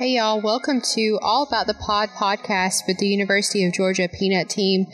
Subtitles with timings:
[0.00, 0.40] Hey, y'all.
[0.40, 4.86] Welcome to All About the Pod podcast with the University of Georgia Peanut Team.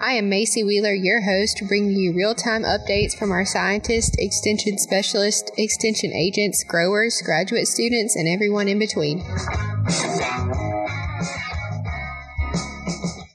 [0.00, 4.78] I am Macy Wheeler, your host, bringing you real time updates from our scientists, extension
[4.78, 9.22] specialists, extension agents, growers, graduate students, and everyone in between.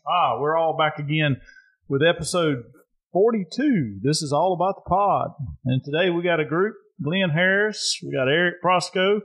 [0.08, 1.40] Ah, we're all back again
[1.88, 2.64] with episode
[3.14, 4.00] 42.
[4.02, 5.34] This is All About the Pod.
[5.64, 9.22] And today we got a group Glen Harris, we got Eric Prostko,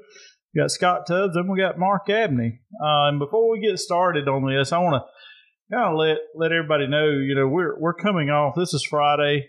[0.55, 2.60] we got Scott Tubbs, and we got Mark Abney.
[2.80, 6.52] Uh, and before we get started on this, I want to kind of let let
[6.52, 8.55] everybody know, you know, we're we're coming off.
[8.56, 9.48] This is Friday.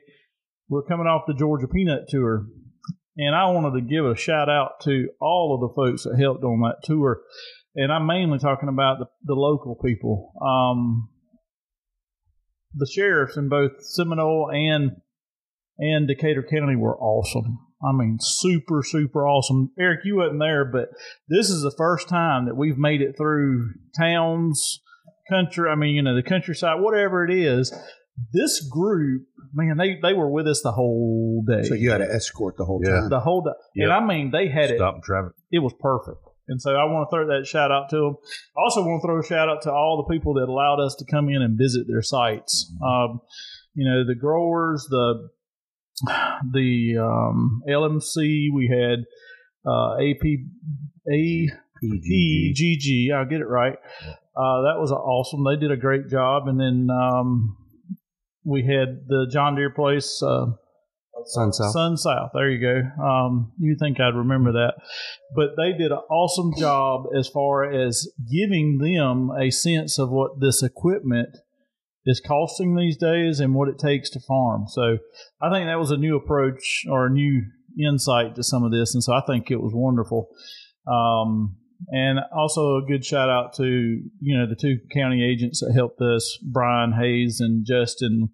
[0.68, 2.46] We're coming off the Georgia Peanut Tour,
[3.18, 6.44] and I wanted to give a shout out to all of the folks that helped
[6.44, 7.22] on that tour.
[7.76, 10.32] And I'm mainly talking about the, the local people.
[10.42, 11.10] Um,
[12.74, 14.92] the sheriffs in both Seminole and
[15.78, 17.60] and Decatur County were awesome.
[17.88, 19.72] I mean, super, super awesome.
[19.80, 20.90] Eric, you wasn't there, but
[21.30, 24.82] this is the first time that we've made it through towns,
[25.30, 25.70] country.
[25.70, 27.74] I mean, you know, the countryside, whatever it is.
[28.32, 31.64] This group, man, they, they were with us the whole day.
[31.64, 33.02] So you had to escort the whole Yeah.
[33.02, 33.10] time.
[33.10, 33.52] the whole day.
[33.76, 33.84] Yep.
[33.86, 34.78] And I mean, they had it.
[34.78, 35.34] Stop traffic.
[35.52, 36.18] It was perfect.
[36.48, 38.16] And so I want to throw that shout out to them.
[38.56, 40.96] I also want to throw a shout out to all the people that allowed us
[41.00, 42.72] to come in and visit their sites.
[42.86, 43.20] Um,
[43.74, 45.28] you know, the growers, the
[46.52, 49.06] the um, LMC, we had
[49.66, 50.22] uh, AP,
[51.12, 53.78] APGG, I'll get it right.
[54.36, 55.44] Uh, that was awesome.
[55.44, 56.48] They did a great job.
[56.48, 57.58] And then um,
[58.44, 60.22] we had the John Deere place.
[60.22, 60.48] Uh,
[61.26, 61.72] Sun South.
[61.72, 62.32] Sun South.
[62.34, 63.04] There you go.
[63.04, 64.74] Um, you think I'd remember that,
[65.34, 70.40] but they did an awesome job as far as giving them a sense of what
[70.40, 71.38] this equipment
[72.06, 74.66] is costing these days and what it takes to farm.
[74.68, 74.98] So
[75.42, 77.44] I think that was a new approach or a new
[77.84, 80.30] insight to some of this, and so I think it was wonderful.
[80.88, 81.58] Um,
[81.90, 86.02] and also a good shout out to you know the two county agents that helped
[86.02, 88.30] us, Brian Hayes and Justin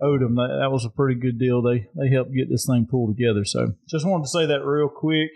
[0.00, 0.36] Odom.
[0.36, 1.62] That, that was a pretty good deal.
[1.62, 3.44] They they helped get this thing pulled together.
[3.44, 5.30] So just wanted to say that real quick.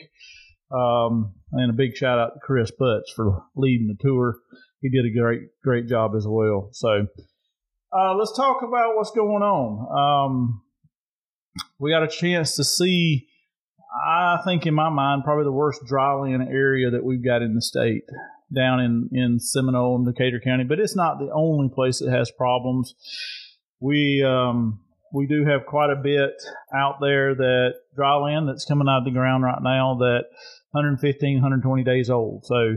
[0.72, 4.37] Um, and a big shout out to Chris Butts for leading the tour.
[4.81, 6.69] He did a great great job as well.
[6.72, 7.06] So
[7.93, 10.27] uh, let's talk about what's going on.
[10.28, 10.62] Um,
[11.78, 13.27] we got a chance to see.
[14.06, 17.62] I think in my mind, probably the worst dryland area that we've got in the
[17.62, 18.05] state
[18.55, 22.31] down in, in Seminole and Decatur County, but it's not the only place that has
[22.31, 22.95] problems.
[23.81, 24.81] We um,
[25.12, 26.34] we do have quite a bit
[26.72, 30.25] out there that dry land that's coming out of the ground right now that
[30.72, 32.45] 115, 120 days old.
[32.45, 32.77] So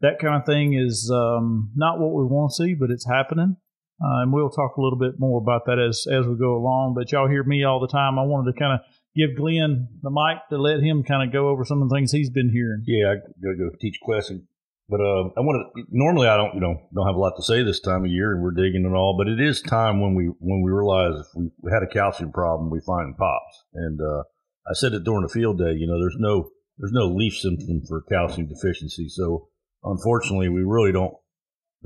[0.00, 3.56] that kind of thing is um, not what we want to see, but it's happening.
[4.00, 6.94] Uh, and we'll talk a little bit more about that as as we go along.
[6.94, 8.18] But y'all hear me all the time.
[8.18, 8.80] I wanted to kind of
[9.16, 12.12] give Glen the mic to let him kind of go over some of the things
[12.12, 12.84] he's been hearing.
[12.86, 14.42] Yeah, I gotta go teach classes.
[14.88, 15.82] But uh, I want to.
[15.90, 18.32] Normally, I don't, you know, don't have a lot to say this time of year,
[18.32, 19.16] and we're digging and all.
[19.18, 22.30] But it is time when we when we realize if we, we had a calcium
[22.30, 23.64] problem, we find pops.
[23.74, 24.22] And uh,
[24.68, 25.72] I said it during the field day.
[25.72, 29.08] You know, there's no there's no leaf symptom for calcium deficiency.
[29.08, 29.48] So
[29.82, 31.14] unfortunately, we really don't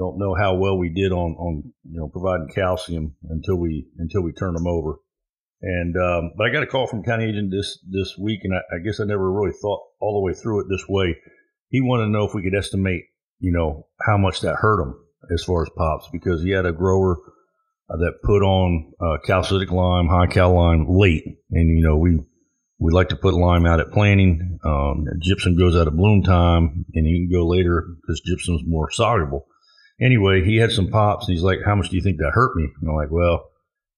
[0.01, 4.23] don't know how well we did on on you know providing calcium until we until
[4.23, 4.97] we turn them over.
[5.63, 8.77] And um, but I got a call from county agent this this week, and I,
[8.77, 11.17] I guess I never really thought all the way through it this way.
[11.69, 13.03] He wanted to know if we could estimate,
[13.41, 14.95] you know, how much that hurt him
[15.33, 17.19] as far as pops, because he had a grower
[17.91, 22.19] uh, that put on uh, calcitic lime, high cal lime late, and you know we
[22.79, 24.59] we like to put lime out at planting.
[24.65, 28.91] Um, gypsum goes out at bloom time, and you can go later because gypsum's more
[28.91, 29.47] soluble.
[30.01, 32.57] Anyway, he had some pops, and he's like, "How much do you think that hurt
[32.57, 33.51] me?" And I'm like, "Well,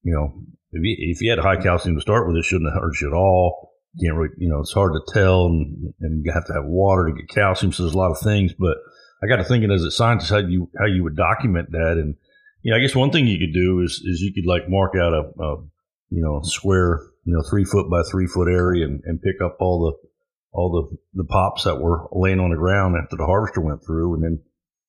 [0.02, 0.34] you know,
[0.72, 3.08] if you, if you had high calcium to start with, it shouldn't have hurt you
[3.08, 3.72] at all.
[4.00, 7.06] Can't really, you know, it's hard to tell, and, and you have to have water
[7.06, 7.72] to get calcium.
[7.72, 8.52] So there's a lot of things.
[8.58, 8.78] But
[9.22, 12.16] I got to thinking as a scientist how you how you would document that, and
[12.62, 14.94] you know, I guess one thing you could do is is you could like mark
[14.96, 15.56] out a, a
[16.10, 19.58] you know square, you know, three foot by three foot area, and, and pick up
[19.60, 20.08] all the
[20.52, 24.14] all the the pops that were laying on the ground after the harvester went through,
[24.14, 24.40] and then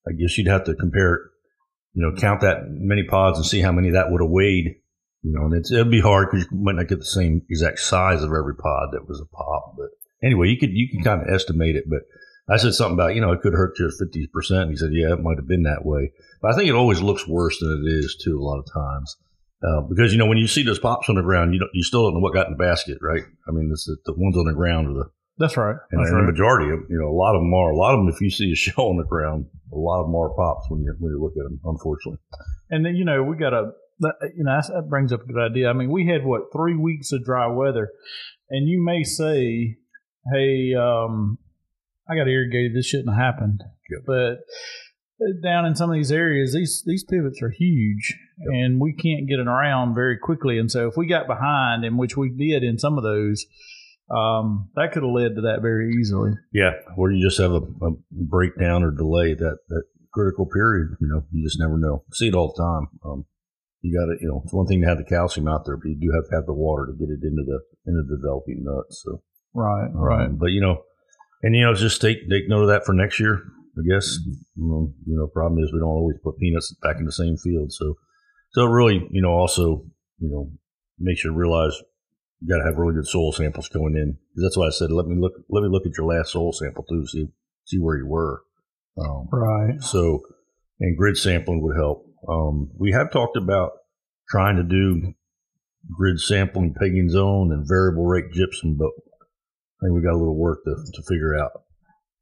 [0.07, 1.31] I guess you'd have to compare
[1.93, 4.75] you know, count that many pods and see how many that would have weighed.
[5.21, 7.79] You know, and it's, it'd be hard because you might not get the same exact
[7.79, 9.75] size of every pod that was a pop.
[9.77, 9.87] But
[10.21, 11.85] anyway, you could you can kind of estimate it.
[11.87, 12.01] But
[12.49, 14.63] I said something about you know it could hurt you fifty percent.
[14.63, 16.11] And he said, yeah, it might have been that way.
[16.41, 19.15] But I think it always looks worse than it is too a lot of times.
[19.65, 21.83] Uh, because you know when you see those pops on the ground, you don't, you
[21.83, 23.23] still don't know what got in the basket, right?
[23.47, 25.75] I mean, it's the, the ones on the ground are the That's right.
[25.91, 26.25] and, That's and right.
[26.25, 28.09] the majority of you know a lot of them are a lot of them.
[28.09, 30.81] If you see a shell on the ground, a lot of them are pops when
[30.81, 31.59] you when you look at them.
[31.63, 32.19] Unfortunately,
[32.69, 33.71] And then you know we got a
[34.35, 35.69] you know that brings up a good idea.
[35.69, 37.89] I mean, we had what three weeks of dry weather,
[38.49, 39.77] and you may say,
[40.33, 41.37] "Hey, um,
[42.09, 42.75] I got irrigated.
[42.75, 43.63] This shouldn't have happened.
[43.89, 44.01] Yep.
[44.05, 44.37] But
[45.41, 49.39] down in some of these areas, these these pivots are huge, and we can't get
[49.39, 50.57] it around very quickly.
[50.57, 53.45] And so, if we got behind, in which we did in some of those,
[54.13, 56.31] um, that could have led to that very easily.
[56.53, 59.83] Yeah, or you just have a, a breakdown or delay that that
[60.13, 60.95] critical period.
[61.01, 62.03] You know, you just never know.
[62.13, 62.87] see it all the time.
[63.05, 63.25] Um,
[63.81, 65.89] you got to, you know, it's one thing to have the calcium out there, but
[65.89, 68.63] you do have to have the water to get it into the into the developing
[68.63, 69.03] nuts.
[69.03, 69.21] So
[69.53, 70.29] Right, um, right.
[70.31, 70.83] But you know,
[71.41, 73.43] and you know, just take take note of that for next year.
[73.77, 74.19] I guess
[74.55, 77.71] you know, problem is we don't always put peanuts back in the same field.
[77.71, 77.95] So,
[78.51, 79.85] so it really, you know, also,
[80.19, 80.51] you know,
[80.99, 81.73] makes you realize
[82.43, 84.17] you got to have really good soil samples going in.
[84.35, 86.83] That's why I said let me look let me look at your last soil sample
[86.83, 87.27] too, see
[87.65, 88.41] see where you were.
[88.97, 89.81] Um, Right.
[89.81, 90.21] so,
[90.79, 92.05] and grid sampling would help.
[92.27, 93.71] Um, we have talked about
[94.29, 95.13] trying to do
[95.97, 98.89] grid sampling, pegging zone, and variable rate gypsum, but
[99.81, 101.51] I think we got a little work to, to figure out.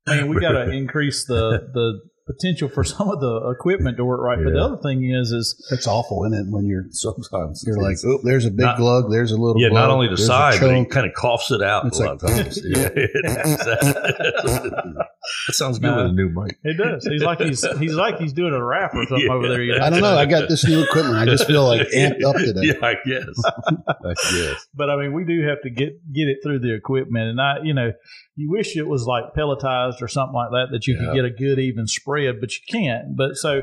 [0.07, 1.99] I mean, we got to increase the the
[2.33, 4.37] potential for some of the equipment to work right.
[4.43, 6.51] But the other thing is, is That's awful, isn't it?
[6.51, 9.61] When you're Sometimes you're like, oh, there's a big Not- glug, there's a little.
[9.61, 11.99] yeah, not only the there's a side, but it kind of coughs it out It's
[11.99, 12.59] a lot like- of times.
[12.65, 12.89] Yeah,
[15.47, 16.57] that sounds good with a new mic.
[16.63, 17.05] it does.
[17.05, 19.33] He's like he's he's like he's doing a rap or something Yeah.
[19.33, 19.61] over there.
[19.61, 19.85] You know?
[19.85, 20.15] I don't know.
[20.17, 21.17] I got this new equipment.
[21.17, 22.61] I just feel like amped up today.
[22.63, 23.43] Yeah, I guess.
[23.87, 24.67] I guess.
[24.73, 27.57] but I mean, we do have to get get it through the equipment, and I,
[27.63, 27.91] you know,
[28.35, 31.07] you wish it was like pelletized or something like that that you Yeah.
[31.07, 33.15] could get a good even spread, but you can't.
[33.17, 33.61] But so,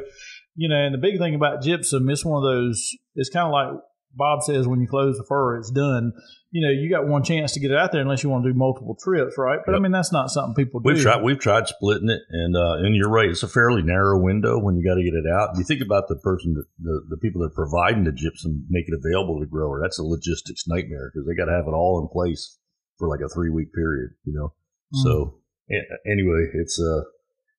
[0.56, 2.90] you know, and the big thing about gypsum, it's one of those.
[3.14, 3.80] It's kind of like
[4.14, 6.12] Bob says when you close the fur, it's done.
[6.50, 8.52] You know, you got one chance to get it out there unless you want to
[8.52, 9.60] do multiple trips, right?
[9.66, 10.94] But I mean, that's not something people do.
[10.94, 11.22] We've tried.
[11.22, 13.28] We've tried splitting it, and uh, and you're right.
[13.28, 15.58] It's a fairly narrow window when you got to get it out.
[15.58, 18.86] You think about the person, that, the the people that are providing the gypsum, make
[18.88, 19.78] it available to the grower.
[19.82, 22.58] That's a logistics nightmare because they got to have it all in place
[22.98, 24.12] for like a three week period.
[24.24, 24.54] You know.
[24.94, 25.02] Mm.
[25.04, 25.40] So
[25.70, 27.04] a- anyway, it's uh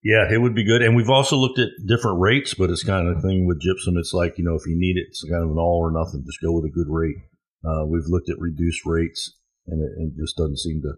[0.04, 0.82] yeah, it would be good.
[0.82, 3.98] And we've also looked at different rates, but it's kind of a thing with gypsum.
[3.98, 6.24] It's like you know, if you need it, it's kind of an all or nothing.
[6.26, 7.18] Just go with a good rate.
[7.66, 9.36] Uh, we've looked at reduced rates,
[9.68, 10.94] and it, it just doesn't seem to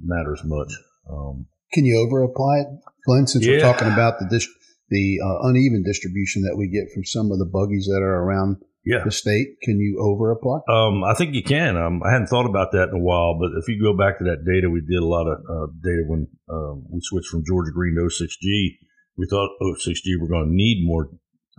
[0.00, 0.72] matter as much.
[1.10, 2.66] Um, Can you over apply it,
[3.06, 3.26] Glen?
[3.26, 4.48] Since we're talking about the dis-
[4.88, 8.56] the uh, uneven distribution that we get from some of the buggies that are around
[8.84, 10.58] yeah, the state, can you over apply?
[10.68, 11.76] Um, I think you can.
[11.76, 14.24] Um, I hadn't thought about that in a while, but if you go back to
[14.24, 17.70] that data, we did a lot of uh, data when um, we switched from Georgia
[17.72, 18.78] Green to 06G.
[19.16, 21.10] We thought 06G were going to need more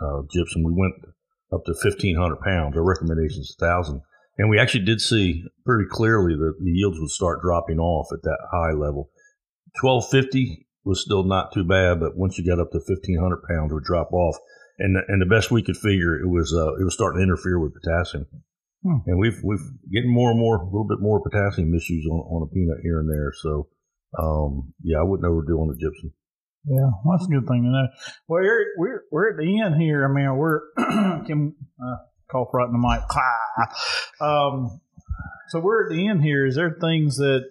[0.01, 0.63] uh, gypsum.
[0.63, 0.95] We went
[1.53, 2.75] up to 1,500 pounds.
[2.75, 4.01] Our recommendation is 1,000.
[4.37, 8.23] And we actually did see pretty clearly that the yields would start dropping off at
[8.23, 9.11] that high level.
[9.81, 13.75] 1,250 was still not too bad, but once you got up to 1,500 pounds, it
[13.75, 14.37] would drop off.
[14.79, 17.23] And the, and the best we could figure, it was uh, it was starting to
[17.23, 18.25] interfere with potassium.
[18.83, 18.97] Hmm.
[19.05, 22.49] And we've we've getting more and more, a little bit more potassium issues on, on
[22.49, 23.31] a peanut here and there.
[23.35, 23.69] So,
[24.19, 26.11] um, yeah, I wouldn't overdo on the gypsum.
[26.65, 27.87] Yeah, well, that's a good thing to know.
[28.27, 30.03] Well, we're we're, we're at the end here.
[30.03, 30.61] I mean, we're
[31.27, 31.97] can uh,
[32.33, 33.01] cough right in the mic.
[34.19, 34.81] Um,
[35.49, 36.45] so we're at the end here.
[36.45, 37.41] Is there things that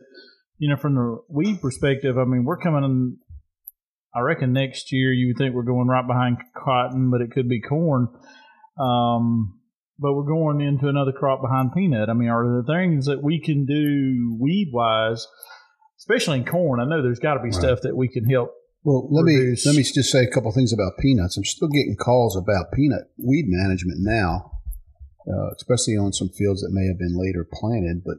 [0.59, 2.19] you know from the weed perspective?
[2.19, 2.83] I mean, we're coming.
[2.85, 3.17] in
[4.15, 7.49] I reckon next year you would think we're going right behind cotton, but it could
[7.49, 8.09] be corn.
[8.79, 9.59] Um,
[9.99, 12.09] but we're going into another crop behind peanut.
[12.09, 15.27] I mean, are there things that we can do weed wise,
[15.99, 16.81] especially in corn?
[16.81, 17.55] I know there's got to be Right.
[17.55, 18.51] stuff that we can help
[18.83, 21.37] Well, let me let me just say a couple things about peanuts.
[21.37, 24.59] I'm still getting calls about peanut weed management now,
[25.29, 28.03] uh, especially on some fields that may have been later planted.
[28.05, 28.19] But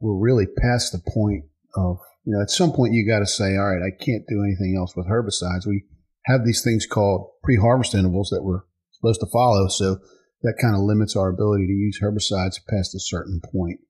[0.00, 1.44] we're really past the point
[1.76, 4.42] of you know at some point you got to say, all right, I can't do
[4.42, 5.66] anything else with herbicides.
[5.66, 5.84] We
[6.26, 9.98] have these things called pre-harvest intervals that we're supposed to follow, so
[10.42, 13.80] that kind of limits our ability to use herbicides past a certain point.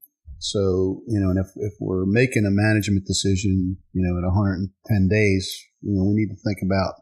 [0.41, 4.73] So, you know, and if, if we're making a management decision, you know, at 110
[5.09, 5.47] days,
[5.83, 6.95] you know, we need to think about,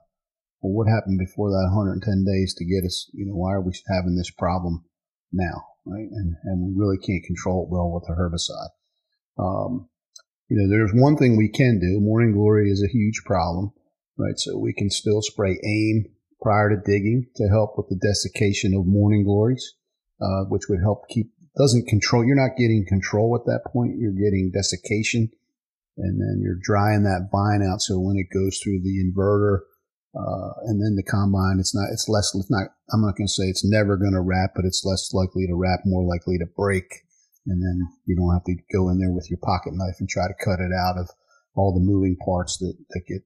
[0.61, 3.73] well, what happened before that 110 days to get us, you know, why are we
[3.87, 4.85] having this problem
[5.33, 6.09] now, right?
[6.11, 8.71] And, and we really can't control it well with a herbicide.
[9.39, 9.89] Um,
[10.49, 12.01] you know, there's one thing we can do.
[12.01, 13.73] Morning glory is a huge problem,
[14.17, 14.39] right?
[14.39, 16.07] So we can still spray AIM
[16.41, 19.75] prior to digging to help with the desiccation of morning glories,
[20.21, 22.25] uh, which would help keep doesn't control.
[22.25, 23.99] You're not getting control at that point.
[23.99, 25.29] You're getting desiccation,
[25.99, 27.83] and then you're drying that vine out.
[27.83, 29.63] So when it goes through the inverter
[30.17, 31.89] uh, and then the combine, it's not.
[31.93, 32.33] It's less.
[32.35, 32.73] It's not.
[32.93, 35.55] I'm not going to say it's never going to wrap, but it's less likely to
[35.55, 37.05] wrap, more likely to break.
[37.47, 40.27] And then you don't have to go in there with your pocket knife and try
[40.27, 41.09] to cut it out of
[41.55, 43.23] all the moving parts that, that get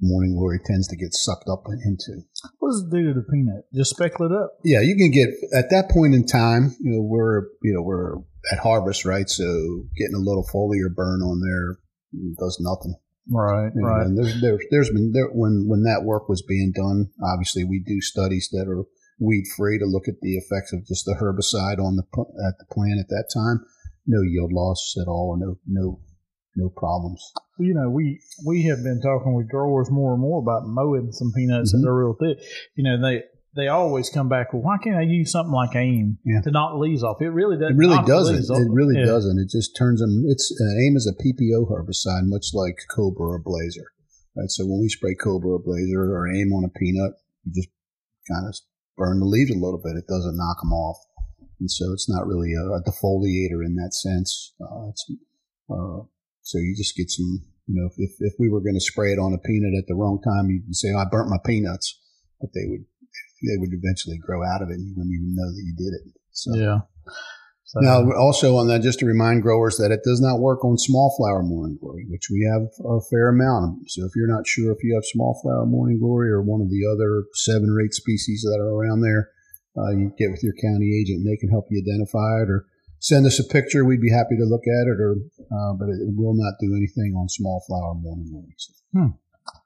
[0.00, 2.20] morning glory tends to get sucked up into.
[2.58, 3.64] What does it do to the peanut?
[3.74, 4.52] Just speckle it up.
[4.64, 6.76] Yeah, you can get at that point in time.
[6.80, 8.18] You know, we're you know we're
[8.52, 9.28] at harvest, right?
[9.28, 9.44] So
[9.96, 11.78] getting a little foliar burn on there
[12.38, 12.94] does nothing.
[13.30, 14.06] Right, know, right.
[14.06, 17.10] And there's there, there's been there when when that work was being done.
[17.22, 18.84] Obviously, we do studies that are
[19.18, 22.04] weed free to look at the effects of just the herbicide on the
[22.46, 23.64] at the plant at that time.
[24.06, 26.00] No yield loss at all, no no
[26.54, 27.20] no problems.
[27.58, 31.32] you know, we we have been talking with growers more and more about mowing some
[31.34, 31.82] peanuts Mhm.
[31.82, 32.38] that are real thick.
[32.76, 33.24] You know, they
[33.56, 34.52] they always come back.
[34.52, 36.40] Well, why can't I use something like AIM Yeah.
[36.42, 37.20] to knock leaves off?
[37.22, 37.74] It really doesn't.
[37.74, 38.36] It really doesn't.
[38.44, 39.06] It really Yeah.
[39.06, 39.38] doesn't.
[39.38, 40.24] It just turns them.
[40.28, 43.86] It's uh, AIM is a PPO herbicide, much like Cobra or Blazer.
[44.36, 44.50] Right.
[44.50, 47.68] So when we spray Cobra or Blazer or AIM on a peanut, you just
[48.30, 48.54] kind of
[48.96, 49.96] burn the leaves a little bit.
[49.96, 50.98] It doesn't knock them off,
[51.58, 54.52] and so it's not really a, a defoliator in that sense.
[54.60, 55.04] Uh, it's
[55.70, 56.00] uh,
[56.42, 57.42] so you just get some.
[57.68, 59.94] You know, if if we were going to spray it on a peanut at the
[59.96, 61.98] wrong time, you'd say, oh, "I burnt my peanuts,"
[62.40, 62.84] but they would
[63.42, 65.92] they would eventually grow out of it, and you wouldn't even know that you did
[65.94, 66.04] it.
[66.32, 66.54] So.
[66.56, 66.78] Yeah.
[67.66, 70.78] So, Now, also on that, just to remind growers that it does not work on
[70.78, 73.90] small flower morning glory, which we have a fair amount of.
[73.90, 76.70] So if you're not sure if you have small flower morning glory or one of
[76.70, 79.30] the other seven or eight species that are around there,
[79.76, 82.66] uh, you get with your county agent and they can help you identify it or
[83.00, 83.84] send us a picture.
[83.84, 85.16] We'd be happy to look at it, or
[85.50, 88.54] uh, but it will not do anything on small flower morning glory.
[88.58, 88.72] So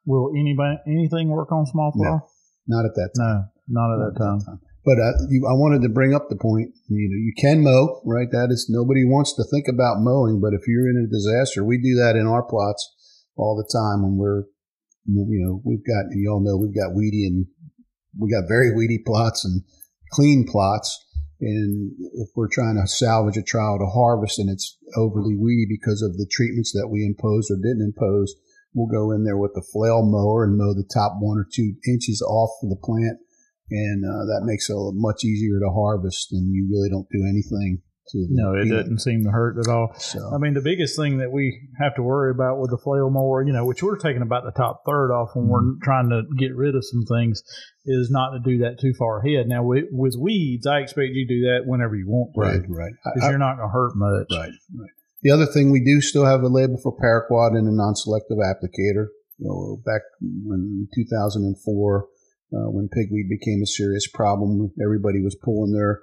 [0.06, 2.02] will anybody anything work on small No.
[2.02, 2.22] flower?
[2.66, 3.36] not at that time.
[3.36, 4.60] No, not at that time.
[4.84, 6.72] But uh, you, I wanted to bring up the point.
[6.88, 8.30] You know, you can mow, right?
[8.30, 11.76] That is nobody wants to think about mowing, but if you're in a disaster, we
[11.76, 12.80] do that in our plots
[13.36, 14.44] all the time when we're,
[15.06, 17.46] you know, we've got you all know we've got weedy and
[18.18, 19.62] we got very weedy plots and
[20.12, 20.98] clean plots.
[21.40, 26.02] And if we're trying to salvage a trial to harvest and it's overly weedy because
[26.02, 28.34] of the treatments that we imposed or didn't impose,
[28.74, 31.74] we'll go in there with the flail mower and mow the top one or two
[31.88, 33.20] inches off of the plant
[33.70, 37.82] and uh, that makes it much easier to harvest, and you really don't do anything
[38.14, 39.94] No, it doesn't seem to hurt at all.
[39.98, 43.10] So I mean, the biggest thing that we have to worry about with the flail
[43.10, 46.22] mower, you know, which we're taking about the top third off when we're trying to
[46.36, 47.42] get rid of some things,
[47.86, 49.46] is not to do that too far ahead.
[49.46, 52.68] Now, with, with weeds, I expect you to do that whenever you want to, right,
[52.68, 54.26] right, because you're not going to hurt much.
[54.30, 54.90] right, right.
[55.22, 59.08] The other thing we do still have a label for paraquat and a non-selective applicator.
[59.38, 62.06] You know, back in 2004,
[62.52, 66.00] uh, when pigweed became a serious problem, everybody was pulling their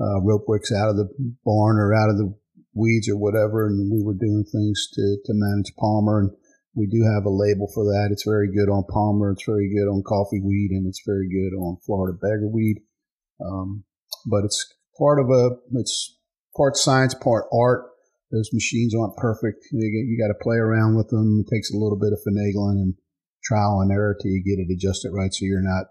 [0.00, 1.08] uh, rope wicks out of the
[1.44, 2.34] barn or out of the
[2.74, 6.20] weeds or whatever, and we were doing things to, to manage palmer.
[6.20, 6.30] And
[6.74, 8.08] we do have a label for that.
[8.10, 9.32] It's very good on palmer.
[9.32, 12.80] It's very good on coffee weed, and it's very good on Florida beggarweed.
[13.44, 13.84] Um,
[14.26, 16.16] but it's part of a it's
[16.56, 17.86] part science, part art.
[18.30, 19.66] Those machines aren't perfect.
[19.72, 21.44] You, you got to play around with them.
[21.44, 22.94] It takes a little bit of finagling and
[23.42, 25.86] trial and error till you get it adjusted right, so you're not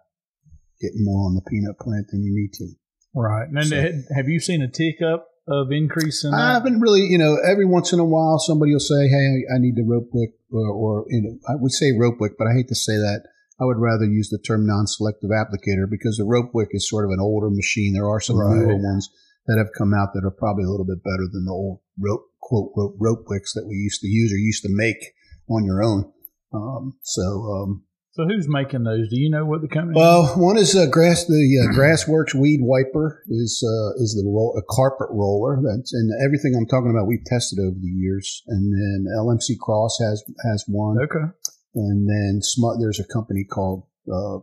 [0.81, 2.67] getting more on the peanut plant than you need to.
[3.13, 3.49] Right.
[3.49, 7.17] And So- have you seen a tick up of increase in I haven't really, you
[7.17, 10.35] know, every once in a while somebody will say, "Hey, I need the rope wick,"
[10.51, 13.23] or, or you know, I would say rope wick, but I hate to say that.
[13.59, 17.11] I would rather use the term non-selective applicator because the rope wick is sort of
[17.11, 17.93] an older machine.
[17.93, 18.55] There are some Right.
[18.55, 19.09] newer ones
[19.47, 22.25] that have come out that are probably a little bit better than the old rope
[22.39, 25.13] quote rope, rope wicks that we used to use or used to make
[25.49, 26.11] on your own.
[26.53, 29.09] Um, so um, So who's making those?
[29.09, 29.95] Do you know what the company?
[29.95, 31.25] well, one is uh, grass.
[31.25, 31.33] The
[31.69, 35.61] uh, Grassworks weed wiper is uh, is the roll, a carpet roller.
[35.61, 37.07] That's and everything I'm talking about.
[37.07, 41.31] We've tested over the years, and then LMC Cross has has one, okay.
[41.75, 44.39] and then Smu- there's a company called uh,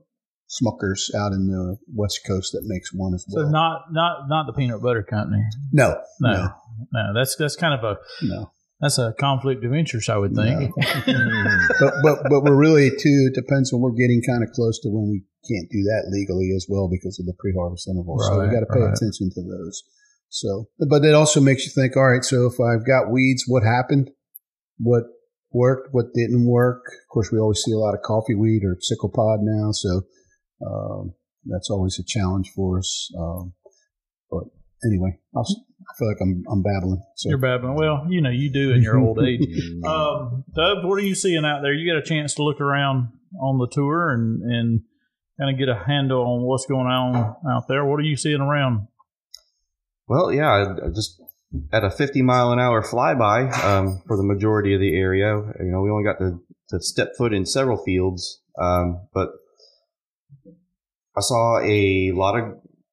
[0.49, 3.47] Smuckers out in the West Coast that makes one as well.
[3.47, 5.43] So not not not the peanut butter company.
[5.73, 6.49] no, No, no,
[6.93, 8.53] no, that's that's kind of a no.
[8.81, 10.71] That's a conflict of interest, I would think.
[11.81, 13.31] but but but we're really too.
[13.31, 16.51] It depends when we're getting kind of close to when we can't do that legally
[16.57, 18.19] as well because of the pre-harvest interval.
[18.21, 18.95] so we Right, got to pay right.
[18.97, 19.83] attention to those.
[20.29, 21.97] So, but it also makes you think.
[21.97, 24.11] All right, so if I've got weeds, what happened?
[24.79, 25.05] What
[25.53, 25.89] worked?
[25.93, 26.83] What didn't work?
[26.87, 30.03] Of course, we always see a lot of coffee weed or sickle pod now, so
[30.67, 31.15] um,
[31.45, 33.09] that's always a challenge for us.
[33.17, 33.55] Um,
[34.31, 34.45] but
[34.85, 35.55] anyway, I'll, s-
[35.89, 37.03] I feel like I'm I'm babbling.
[37.17, 37.75] So You're babbling.
[37.75, 39.41] Well, you know, you do in your old age.
[39.87, 41.73] Um, Tubbs, what are you seeing out there?
[41.73, 43.09] You got a chance to look around
[43.41, 44.81] on the tour and and
[45.39, 47.85] kind of get a handle on what's going on out there.
[47.85, 48.89] What are you seeing around?
[50.09, 51.21] Well, yeah, I- I just
[51.73, 55.37] at a 50 mile an hour flyby um, for the majority of the area.
[55.61, 56.41] You know, we only got to,
[56.71, 59.29] to step foot in several fields, um, but
[61.17, 62.45] I saw a lot of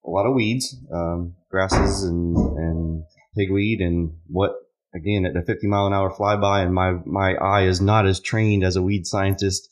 [0.06, 3.04] a lot of weeds, um, grasses, and and
[3.38, 4.52] pigweed, and what
[4.96, 8.20] again at a 50 mile an hour flyby, and my my eye is not as
[8.20, 9.70] trained as a weed scientist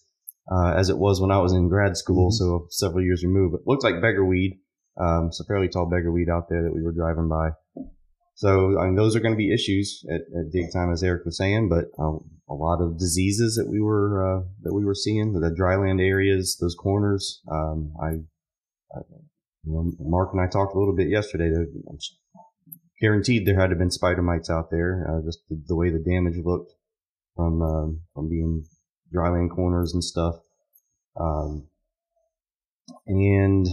[0.51, 2.33] uh, as it was when I was in grad school, Mhm.
[2.33, 3.55] so several years removed.
[3.55, 4.59] It looked like beggarweed.
[4.97, 7.47] Um, it's a fairly tall beggarweed out there that we were driving by.
[8.35, 11.25] So I mean, those are going to be issues at, at dig time, as Eric
[11.25, 11.69] was saying.
[11.69, 12.17] But uh,
[12.50, 16.57] a lot of diseases that we were uh, that we were seeing, the dryland areas,
[16.59, 17.41] those corners.
[17.50, 18.09] Um, I,
[18.97, 19.00] I,
[19.63, 21.51] you know, Mark and I talked a little bit yesterday.
[23.00, 25.08] Guaranteed there had to have been spider mites out there.
[25.10, 26.74] Uh, just the, the, way the damage looked
[27.36, 28.65] from um, from being
[29.13, 30.36] dryland corners and stuff.
[31.20, 31.68] Um,
[33.08, 33.68] and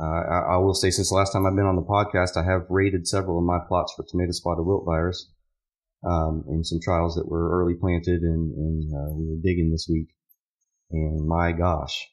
[0.00, 2.44] uh, I, I, will say, since the last time I've been on the podcast, I
[2.44, 5.28] have rated several of my plots for tomato spotted wilt virus
[6.06, 9.88] um, in some trials that were early planted, and, and uh, we were digging this
[9.90, 10.08] week.
[10.90, 12.08] And my gosh,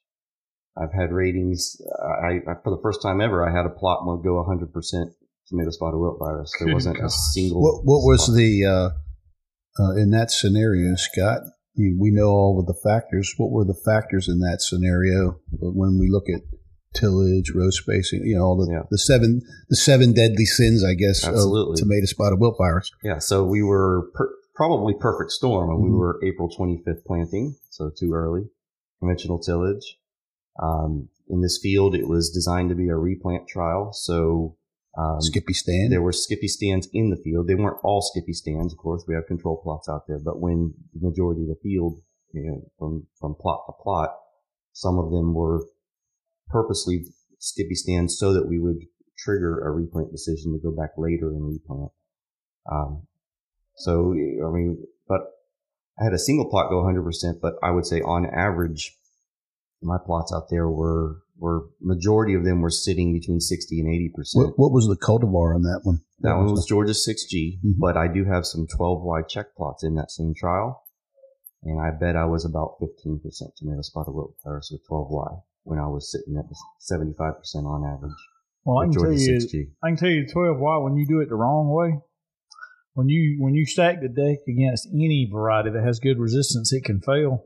[0.78, 1.78] I've had ratings.
[2.02, 4.72] I, I, for the first time ever, I had a plot go 100%
[5.48, 6.52] tomato spotted wilt virus.
[6.60, 7.62] There wasn't a single.
[7.62, 11.42] What, what was the uh, uh, in that scenario, Scott?
[11.78, 13.34] we know all of the factors.
[13.38, 16.42] What were the factors in that scenario when we look at
[16.96, 18.84] tillage, row spacing, you know, all the, yeah.
[18.90, 21.74] the seven the seven deadly sins, I guess, Absolutely.
[21.74, 22.92] of tomato spotted wilt virus.
[23.04, 25.70] Yeah, so we were per- probably perfect storm.
[25.70, 25.84] Mm-hmm.
[25.84, 28.44] We were April 25th planting, so too early.
[29.00, 29.98] Conventional tillage.
[30.62, 34.58] Um, in this field, it was designed to be a replant trial, so
[34.98, 35.92] um, Skippy stand.
[35.92, 37.48] There were Skippy stands in the field.
[37.48, 39.04] They weren't all Skippy stands, of course.
[39.08, 42.72] We have control plots out there, but when the majority of the field, you know,
[42.80, 44.16] from from plot to plot,
[44.74, 45.66] some of them were
[46.48, 47.06] purposely
[47.40, 48.80] Skippy stands so that we would
[49.18, 51.92] trigger a replant decision to go back later and replant.
[52.72, 53.08] Um,
[53.76, 55.22] so I mean, but
[56.00, 58.98] I had a single plot go 100%, but I would say on average,
[59.86, 64.12] my plots out there were were majority of them were sitting between 60 and 80
[64.16, 64.46] percent.
[64.46, 66.00] What, what, was the cultivar on that one?
[66.20, 67.72] That one was Georgia 6G, mm-hmm.
[67.78, 70.84] but I do have some 12Y check plots in that same trial,
[71.64, 75.80] and I bet I was about 15 percent tomato spotted wilt virus with 12Y when
[75.80, 76.46] I was sitting at
[76.80, 78.14] 75 percent on average.
[78.64, 79.72] Well, I can tell you, 6G.
[79.84, 82.00] I can tell you 12Y when you do it the wrong way.
[82.94, 86.86] When you when you stack the deck against any variety that has good resistance, it
[86.86, 87.44] can fail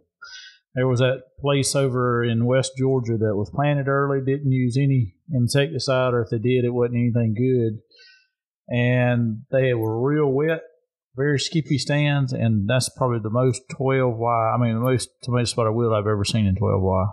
[0.75, 5.15] there was that place over in West Georgia that was planted early, didn't use any
[5.31, 7.79] insecticide, or if they did, it wasn't anything good.
[8.67, 10.61] And they were real wet,
[11.15, 15.71] very skippy stands, and that's probably the most 12Y, I mean, the most tomato spotted
[15.71, 17.07] wilt I've ever seen in 12Y.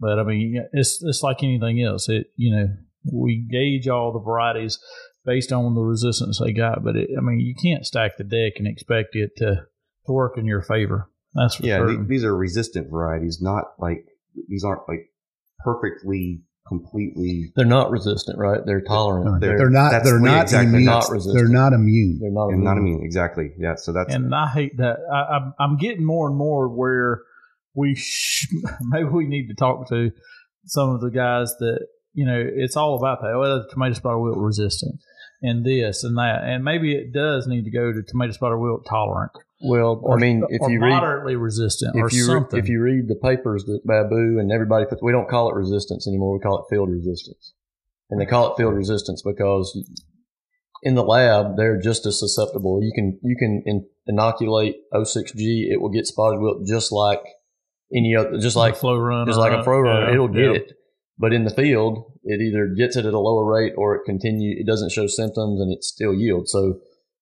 [0.00, 2.08] But I mean, it's it's like anything else.
[2.08, 2.68] It you know
[3.12, 4.78] we gauge all the varieties
[5.24, 8.54] based on the resistance they got, but it, I mean you can't stack the deck
[8.56, 9.66] and expect it to
[10.06, 11.10] to work in your favor.
[11.34, 11.96] That's yeah.
[12.06, 14.06] these are resistant varieties, not like
[14.48, 15.10] these aren't like
[15.58, 17.52] perfectly completely.
[17.56, 18.60] They're not resistant, right?
[18.64, 19.40] They're tolerant.
[19.40, 20.04] they're, they're, not.
[20.04, 20.68] They're not exactly.
[20.68, 20.84] immune.
[20.84, 21.34] Not resistant.
[21.34, 22.18] They're not immune.
[22.20, 22.48] They're not.
[22.48, 22.64] Immune.
[22.64, 23.02] Not immune.
[23.02, 23.50] Exactly.
[23.58, 23.74] Yeah.
[23.76, 24.14] So that's.
[24.14, 24.98] And I hate that.
[25.12, 27.22] I, I'm getting more and more where
[27.74, 28.48] we sh-
[28.80, 30.10] maybe we need to talk to
[30.66, 33.36] some of the guys that you know it's all about that.
[33.38, 35.00] Well, the tomato spotted wilt resistant
[35.42, 38.86] and this and that, and maybe it does need to go to tomato spotted wilt
[38.86, 39.32] tolerant.
[39.60, 43.08] Well, or, I mean, if you read moderately resistant if you something, if you read
[43.08, 46.34] the papers that Babu and everybody puts, we don't call it resistance anymore.
[46.34, 47.54] We call it field resistance,
[48.10, 49.76] and they call it field resistance because
[50.82, 52.80] in the lab they're just as susceptible.
[52.82, 57.22] You can you can in, inoculate 06G, it will get spotted wilt just like
[57.94, 60.52] any other, just like flow run, just like a uh, flow run, yeah, it'll get
[60.52, 60.72] it.
[61.18, 64.56] But in the field, it either gets it at a lower rate or it continue.
[64.58, 66.52] It doesn't show symptoms and it still yields.
[66.52, 66.80] So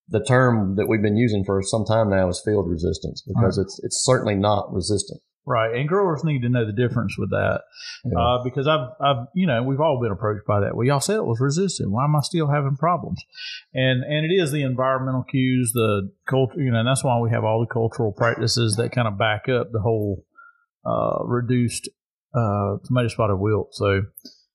[0.09, 3.65] the term that we've been using for some time now is field resistance because right.
[3.65, 5.21] it's it's certainly not resistant.
[5.49, 7.61] Right, and growers need to know the difference with that
[8.05, 8.19] yeah.
[8.19, 10.75] uh, because I've, I've, you know, we've all been approached by that.
[10.75, 11.93] Well, y'all said it was resistant.
[11.93, 13.25] Why am I still having problems?
[13.73, 17.31] And and it is the environmental cues, the culture, you know, and that's why we
[17.31, 20.25] have all the cultural practices that kind of back up the whole
[20.85, 21.89] uh, reduced
[22.37, 23.75] uh, tomato spotted wilt.
[23.75, 24.03] So,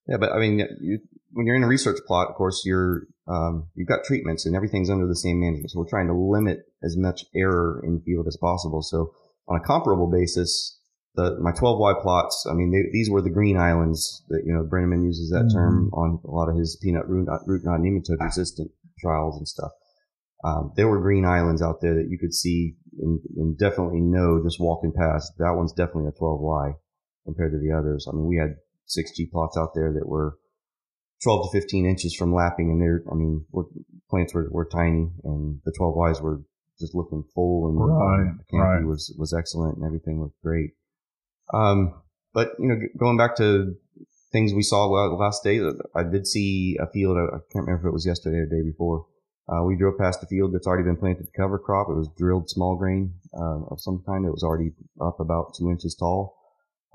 [0.06, 0.98] yeah, but I mean, you,
[1.32, 4.90] when you're in a research plot, of course, you're um, you've got treatments and everything's
[4.90, 5.70] under the same management.
[5.70, 8.82] So we're trying to limit as much error in field as possible.
[8.82, 9.12] So
[9.48, 10.78] on a comparable basis,
[11.14, 14.64] the my 12Y plots, I mean, they, these were the green islands that you know
[14.64, 15.56] Brenneman uses that mm-hmm.
[15.56, 19.70] term on a lot of his peanut root, root knot nematode resistant trials and stuff.
[20.44, 24.42] Um, there were green islands out there that you could see and, and, definitely know
[24.42, 25.32] just walking past.
[25.38, 26.74] That one's definitely a 12Y
[27.24, 28.06] compared to the others.
[28.08, 28.56] I mean, we had
[28.88, 30.36] 6G plots out there that were
[31.22, 33.44] 12 to 15 inches from lapping, and they're, I mean,
[34.10, 36.42] plants were, were tiny, and the 12 Ys were
[36.80, 38.86] just looking full, and right, the canopy right.
[38.86, 40.70] was was excellent, and everything looked great.
[41.54, 42.02] Um,
[42.34, 43.74] but you know, going back to
[44.32, 45.60] things we saw last day,
[45.94, 47.16] I did see a field.
[47.18, 49.06] I can't remember if it was yesterday or the day before.
[49.48, 51.88] Uh, we drove past a field that's already been planted to cover crop.
[51.90, 54.24] It was drilled small grain uh, of some kind.
[54.24, 56.36] It was already up about two inches tall.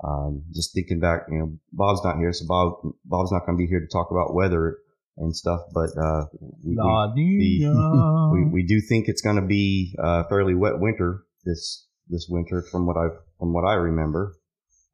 [0.04, 3.62] Um, just thinking back, you know, Bob's not here, so Bob Bob's not going to
[3.62, 4.78] be here to talk about weather
[5.16, 5.60] and stuff.
[5.74, 8.30] But uh, we, we, La Nina.
[8.32, 12.62] we, we do think it's going to be a fairly wet winter this this winter,
[12.70, 13.08] from what I
[13.38, 14.36] from what I remember.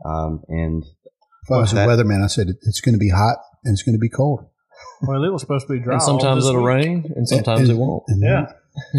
[0.05, 0.83] Um, and
[1.45, 3.95] If I was a weatherman, I said it's going to be hot and it's going
[3.95, 4.47] to be cold.
[5.03, 5.95] well, it was supposed to be dry.
[5.95, 6.67] and sometimes it'll week.
[6.77, 8.03] rain, and sometimes And- it won't.
[8.09, 8.53] And Yeah.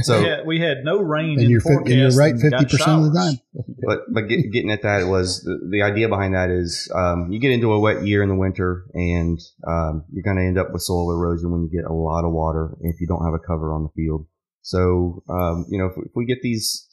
[0.03, 1.91] So we, had, we had no rain And in you're forecast.
[1.91, 3.39] and you're right 50% of the time.
[3.85, 7.39] but but get, getting at that was the, the idea behind that is um, you
[7.39, 10.71] get into a wet year in the winter and um, you're going to end up
[10.71, 13.39] with soil erosion when you get a lot of water if you don't have a
[13.45, 14.25] cover on the field.
[14.61, 16.87] So um, you know if, if we get these,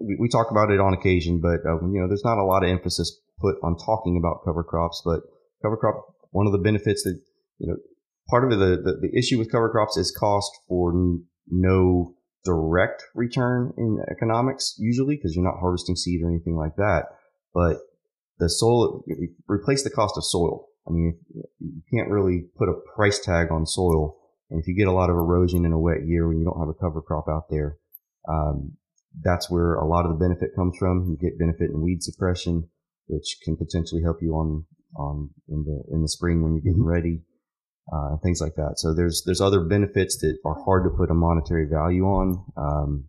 [0.00, 2.62] we, we talk about it on occasion, but uh, you know there's not a lot
[2.64, 5.02] of emphasis put on talking about cover crops.
[5.04, 5.20] But
[5.62, 7.18] cover crop, one of the benefits that
[7.58, 7.76] you know
[8.28, 13.04] part of the the, the issue with cover crops is cost for n- no direct
[13.14, 17.04] return in economics usually because you're not harvesting seed or anything like that.
[17.54, 17.78] But
[18.38, 19.04] the soil,
[19.46, 20.66] replace the cost of soil.
[20.88, 21.18] I mean,
[21.60, 24.16] you can't really put a price tag on soil.
[24.50, 26.58] And if you get a lot of erosion in a wet year when you don't
[26.58, 27.76] have a cover crop out there,
[28.28, 28.72] um,
[29.22, 31.06] that's where a lot of the benefit comes from.
[31.08, 32.68] You get benefit in weed suppression,
[33.06, 34.64] which can potentially help you on,
[34.96, 37.22] on in the, in the spring when you're getting ready
[37.90, 38.74] uh, things like that.
[38.76, 42.44] So there's there's other benefits that are hard to put a monetary value on.
[42.56, 43.04] Um,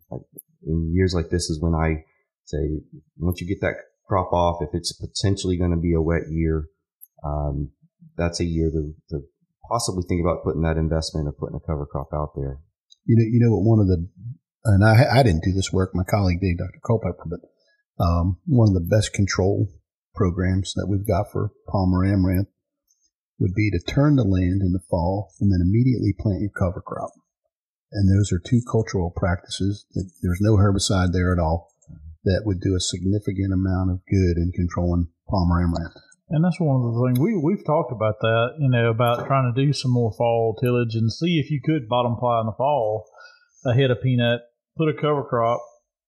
[0.65, 2.03] in years like this is when I
[2.45, 2.81] say
[3.17, 3.75] once you get that
[4.07, 6.65] crop off, if it's potentially going to be a wet year,
[7.23, 7.71] um,
[8.17, 9.21] that's a year to, to
[9.69, 12.59] possibly think about putting that investment of putting a cover crop out there.
[13.05, 13.63] You know, you know what?
[13.63, 14.07] One of the,
[14.65, 15.91] and I, I didn't do this work.
[15.93, 16.79] My colleague did, Dr.
[16.85, 17.39] Culpepper, but
[18.03, 19.67] um, one of the best control
[20.15, 22.47] programs that we've got for Palmer Amaranth
[23.43, 26.79] would be to turn the land in the fall and then immediately plant your cover
[26.79, 27.11] crop.
[27.91, 31.69] And those are two cultural practices that there's no herbicide there at all
[32.23, 35.99] that would do a significant amount of good in controlling Palmer Amaranth.
[36.29, 39.53] And that's one of the things we we've talked about that, you know, about trying
[39.53, 42.55] to do some more fall tillage and see if you could bottom ply in the
[42.57, 43.05] fall
[43.65, 44.39] ahead of peanut,
[44.77, 45.59] put a cover crop,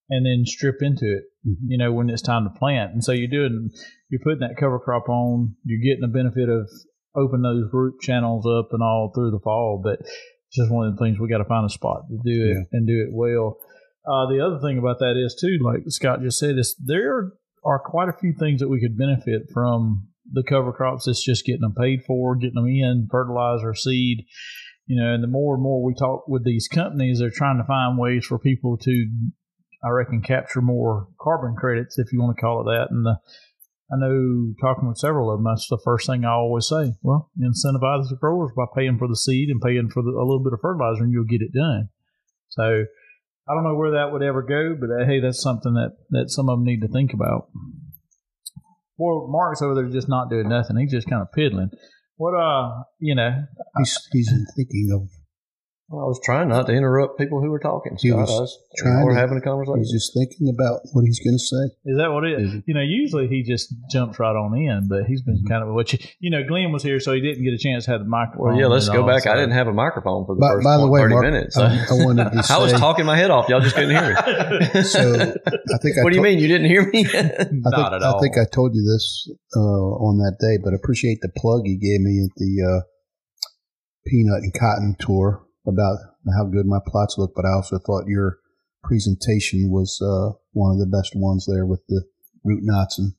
[0.09, 1.25] and then strip into it.
[1.45, 1.67] Mhm.
[1.67, 2.93] You know, when it's time to plant.
[2.93, 3.71] And so you're doing,
[4.09, 5.57] you're putting that cover crop on.
[5.65, 6.69] You're getting the benefit of
[7.15, 9.82] open those root channels up and all through the fall.
[9.84, 12.43] But it's just one of the things we got to find a spot to do
[12.45, 12.63] it Yeah.
[12.71, 13.58] and do it well.
[14.08, 17.32] Uh, the other thing about that is too, like Scott just said, is there
[17.63, 21.08] are quite a few things that we could benefit from the cover crops.
[21.08, 24.25] It's just getting them paid for, getting them in, fertilizer, seed.
[24.88, 27.63] You know, and the more and more we talk with these companies, they're trying to
[27.63, 29.10] find ways for people to,
[29.84, 32.91] I reckon, capture more carbon credits, if you want to call it that.
[32.91, 33.17] And the,
[33.91, 36.93] I know talking with several of them, that's the first thing I always say.
[37.03, 40.43] Well, incentivize the growers by paying for the seed and paying for the, a little
[40.43, 41.89] bit of fertilizer, and you'll get it done.
[42.49, 45.97] So I don't know where that would ever go, but uh, hey, that's something that,
[46.09, 47.49] that some of them need to think about.
[48.97, 50.77] Well, Mark's over there just not doing nothing.
[50.77, 51.69] He's just kind of piddling.
[52.17, 53.43] What, uh, you know,
[53.77, 55.09] He's, he's thinking of
[55.87, 57.95] Well, I was trying not to interrupt people who were talking.
[58.01, 58.21] He Scott.
[58.21, 59.77] was I was trying we're to- having a conversation.
[59.85, 61.63] He's just thinking about what he's going to say.
[61.85, 62.63] is that what it is?
[62.65, 65.93] You know, usually he just jumps right on in, but he's been kind of, what
[65.93, 68.07] you you know, Glen was here, so he didn't get a chance to have the
[68.09, 68.47] microphone.
[68.47, 69.23] well, yeah, let's go all, back.
[69.23, 71.25] so- I didn't have a microphone for the By, first by the way, 30 Mark,
[71.25, 71.57] minutes.
[71.57, 72.53] I, I wanted to say.
[72.55, 73.47] I was talking my head off.
[73.47, 74.81] Y'all just couldn't hear me.
[74.89, 77.05] So I think I what do you mean you didn't hear me?
[77.13, 80.73] I think, Not at I think I told you this uh, on that day, but
[80.73, 82.81] I appreciate the plug you gave me at the uh,
[84.07, 85.97] peanut and cotton tour about
[86.38, 87.34] how good my plots look.
[87.36, 88.39] But I also thought your
[88.84, 92.04] presentation was uh, one of the best ones there with the
[92.43, 93.13] root knots and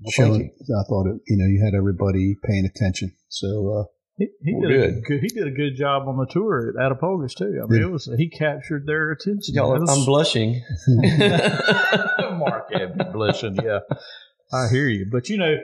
[0.00, 0.50] Well, thank showing.
[0.80, 3.14] I thought it, you know you had everybody paying attention.
[3.28, 3.48] So
[3.80, 3.84] uh,
[4.16, 5.04] He, he Well, did a good.
[5.04, 5.20] good.
[5.20, 7.60] He did a good job on the tour at Attapulgus too.
[7.62, 7.86] I mean, Yeah.
[7.88, 9.54] it was he captured their attention.
[9.54, 10.62] Y'all, was- I'm blushing.
[12.38, 13.56] Mark had blushing.
[13.56, 13.80] Yeah,
[14.52, 15.06] I hear you.
[15.10, 15.54] But you know,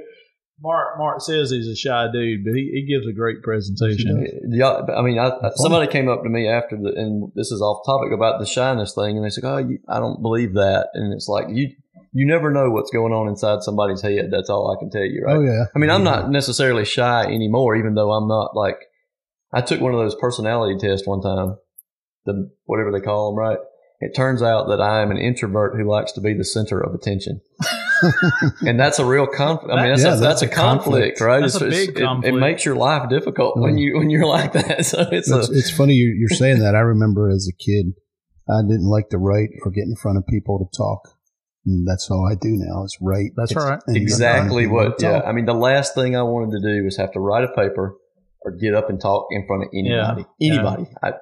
[0.61, 4.27] Mark Mark says he's a shy dude, but he, he gives a great presentation.
[4.51, 7.61] Yeah, I mean, I, I- somebody came up to me after the, and this is
[7.63, 10.89] off topic about the shyness thing, and they said, "Oh, you, I don't believe that,"
[10.95, 11.71] and it's like you,
[12.13, 14.31] you never know what's going on inside somebody's head.
[14.33, 15.37] That's all I can tell you, right?
[15.37, 18.79] oh yeah, I mean, I'm not necessarily shy anymore, even though I'm not like.
[19.51, 21.57] I took one of those personality tests one time,
[22.27, 23.59] the whatever they call them, right?
[24.01, 26.95] It turns out that I am an introvert who likes to be the center of
[26.95, 27.41] attention,
[28.67, 29.73] and that's a real conflict.
[29.73, 31.21] I mean, that's, Yeah, a, that's, that's a a conflict, conflict.
[31.21, 31.41] right?
[31.41, 33.81] That's a It's- big it- It, makes your life difficult when Mm.
[33.81, 34.85] you when you're like that.
[34.87, 36.75] So it's It's, a it's funny you're, you're saying that.
[36.75, 37.95] I remember as a kid,
[38.49, 41.09] I didn't like to write or get in front of people to talk.
[41.67, 43.33] And that's all I do now is write.
[43.37, 43.81] That's It's- right.
[43.87, 45.03] and get in front of exactly what.
[45.03, 45.25] Yeah, talk.
[45.27, 47.97] I mean, the last thing I wanted to do was have to write a paper
[48.43, 50.25] or get up and talk in front of anybody.
[50.39, 50.53] Yeah.
[50.55, 50.87] Anybody.
[51.03, 51.13] I,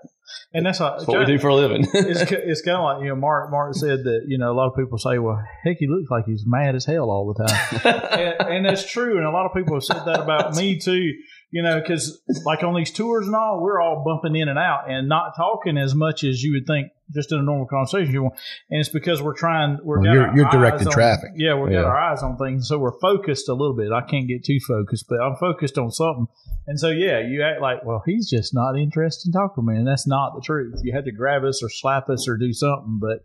[0.52, 1.86] And that's, that's what we do for a living.
[1.92, 4.68] it's it's kind of like you know Mark Mark said that you know a lot
[4.68, 7.80] of people say well heck he looks like he's mad as hell all the time
[8.40, 11.12] and, and that's true and a lot of people have said that about me too
[11.52, 14.90] You know, because like on these tours and all, we're all bumping in and out
[14.90, 18.12] and not talking as much as you would think just in a normal conversation.
[18.12, 18.34] You want,
[18.68, 19.78] and it's because we're trying.
[19.82, 21.30] We're Well, you're- you're directing on- traffic.
[21.36, 21.82] Yeah, we've Yeah.
[21.82, 23.92] got our eyes on things, so we're focused a little bit.
[23.92, 26.26] I can't get too focused, but I'm focused on something.
[26.66, 29.78] And so, yeah, you act like, well, he's just not interested in talking to me,
[29.78, 30.80] and that's not the truth.
[30.82, 33.20] You had to grab us or slap us or do something, but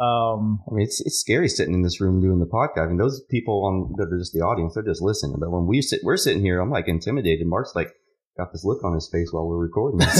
[0.00, 2.86] um, I mean, it's it's scary sitting in this room doing the podcast.
[2.86, 5.36] I mean, those people on that are just the audience, they're just listening.
[5.38, 6.60] But when we sit, we're sitting here.
[6.60, 7.46] I'm like intimidated.
[7.46, 7.92] Mark's like
[8.36, 10.00] got this look on his face while we're recording.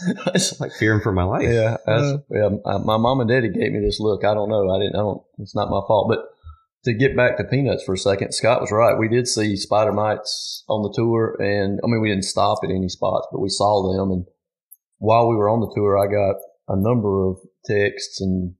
[0.00, 0.16] This.
[0.34, 1.42] it's like fearing for my life.
[1.42, 2.50] Yeah, that's, yeah.
[2.64, 4.24] My, my mom and daddy gave me this look.
[4.24, 4.70] I don't know.
[4.70, 4.94] I didn't.
[4.94, 5.22] I don't.
[5.38, 6.06] It's not my fault.
[6.08, 6.20] But
[6.84, 8.96] to get back to peanuts for a second, Scott was right.
[8.96, 12.70] We did see spider mites on the tour, and I mean, we didn't stop at
[12.70, 14.10] any spots, but we saw them.
[14.12, 14.26] And
[14.98, 16.36] while we were on the tour, I got
[16.68, 18.54] a number of texts and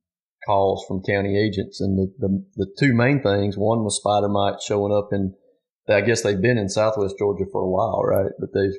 [0.47, 3.57] calls from county agents, and the the, the two main things.
[3.57, 5.35] One was spider mites showing up in.
[5.91, 8.33] I guess they've been in Southwest Georgia for a while, right?
[8.39, 8.77] But they've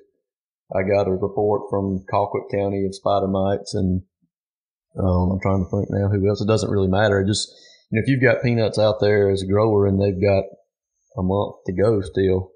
[0.76, 4.04] I got a report from Colquitt County of spider mites, and
[4.98, 6.42] um, I'm trying to think now who else.
[6.42, 7.20] It doesn't really matter.
[7.20, 7.52] It just
[7.90, 10.44] you know, if you've got peanuts out there as a grower and they've got
[11.18, 12.52] a month to go still,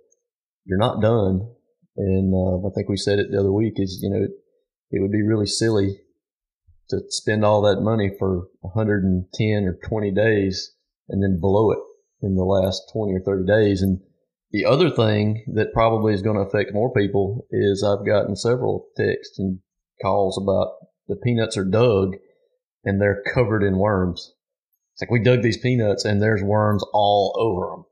[0.65, 1.49] you're not done.
[1.97, 4.31] And uh, I think we said it the other week is you know it,
[4.91, 5.99] it would be really silly
[6.89, 10.71] to spend all that money for 110 or 20 days
[11.09, 11.79] and then blow it
[12.21, 13.99] in the last 20 or 30 days and
[14.53, 18.85] the other thing that probably is going to affect more people is I've gotten several
[18.95, 19.59] texts and
[19.99, 20.73] calls about
[21.07, 22.17] the peanuts are dug
[22.85, 24.31] and they're covered in worms.
[24.93, 27.85] It's like we dug these peanuts and there's worms all over them.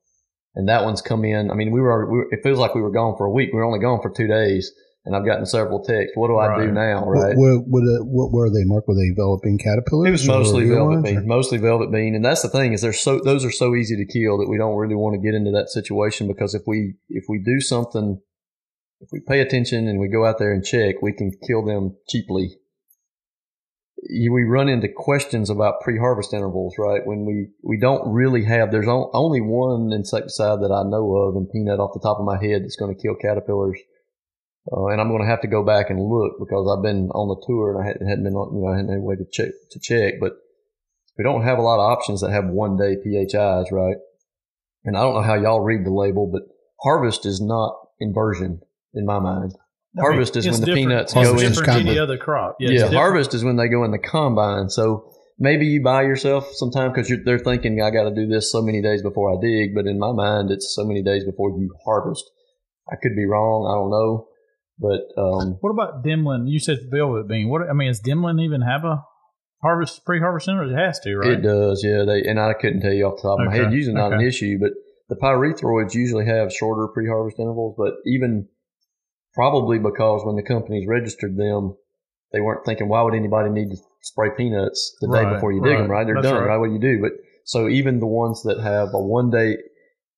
[0.54, 1.50] And that one's come in.
[1.50, 3.50] I mean, we were, we were it feels like we were gone for a week.
[3.52, 4.72] We were only gone for two days
[5.04, 6.14] and I've gotten several texts.
[6.16, 7.06] What do I do now?
[7.06, 7.36] Right.
[7.36, 8.88] what, what, uh, what were they, Mark?
[8.88, 10.08] Were they developing caterpillars?
[10.08, 12.82] It was mostly velvet ones, or- bean, mostly velvet bean, and that's the thing is
[12.82, 15.36] they're so those are so easy to kill that we don't really want to get
[15.36, 18.22] into that situation because if we if we do something,
[19.00, 21.98] if we pay attention and we go out there and check, we can kill them
[22.08, 22.58] cheaply.
[24.04, 27.02] We run into questions about pre-harvest intervals, right?
[27.06, 31.48] When we we don't really have there's only one insecticide that I know of in
[31.52, 33.80] peanut off the top of my head that's going to kill caterpillars.
[34.72, 37.28] Uh, and I'm going to have to go back and look because I've been on
[37.30, 39.16] the tour and I hadn't, hadn't been on, you know, I hadn't had a way
[39.16, 40.34] to check, to check, but
[41.18, 43.98] we don't have a lot of options that have one day PHIs, right?
[44.84, 46.44] And I don't know how y'all read the label, but
[46.82, 48.62] harvest is not inversion
[48.94, 49.54] in my mind.
[50.00, 50.88] Harvest is when the different.
[50.88, 51.98] peanuts It's go in- the combine.
[51.98, 52.58] other crop.
[52.60, 54.70] Yeah, Yeah, harvest is when they go in the combine.
[54.70, 58.52] So maybe you buy yourself some time because they're thinking I got to do this
[58.52, 61.50] so many days before I dig, but in my mind, it's so many days before
[61.50, 62.30] you harvest.
[62.92, 63.66] I could be wrong.
[63.68, 64.28] I don't know,
[64.82, 66.50] but um, What about Dimilin?
[66.50, 67.50] You said velvet bean.
[67.50, 69.04] What I mean, does Dimilin even have a
[69.62, 70.64] harvest pre-harvest center?
[70.64, 71.32] It has to, right?
[71.34, 72.04] It does, yeah.
[72.04, 73.72] They and I couldn't tell you off the top of my head.
[73.72, 74.72] Usually not an issue, but
[75.08, 77.76] the pyrethroids usually have shorter pre-harvest intervals.
[77.78, 78.48] But even
[79.34, 81.76] probably because when the companies registered them,
[82.34, 85.62] they weren't thinking, why would anybody need to spray peanuts the day Right, before you
[85.62, 85.90] dig them?
[85.92, 85.98] right.
[86.00, 86.06] Right?
[86.06, 86.42] They're That's done.
[86.42, 86.48] right.
[86.48, 86.58] Right?
[86.58, 87.02] What do you do?
[87.02, 87.12] But
[87.46, 89.58] so even the ones that have a one day,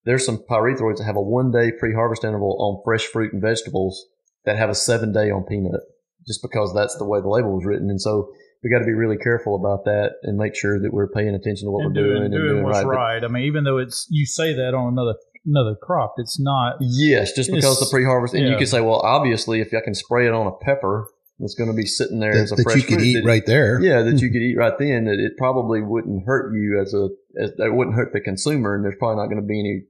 [0.06, 4.06] there's some pyrethroids that have a one day pre-harvest interval on fresh fruit and vegetables
[4.46, 5.82] that have a seven day on peanut,
[6.28, 7.90] just because that's the way the label was written.
[7.90, 8.30] And so
[8.64, 11.68] we got to be really careful about that and make sure that we're paying attention
[11.68, 12.86] to what and we're doing, doing, and doing doing what's right.
[12.86, 13.22] right.
[13.22, 16.78] But I mean, even though it's you say that on another another crop, it's not.
[16.80, 18.58] yes, just because the pre-harvest, and you yeah.
[18.58, 21.08] can say, well, obviously, if I can spray it on a pepper,
[21.40, 23.26] it's going to be sitting there as a that fresh you could fruit eat that-
[23.26, 23.82] right there.
[23.82, 25.06] Yeah, that you could eat right then.
[25.06, 27.10] That it probably wouldn't hurt you as a,
[27.42, 29.84] as, it wouldn't hurt the consumer, and there's probably not going to be any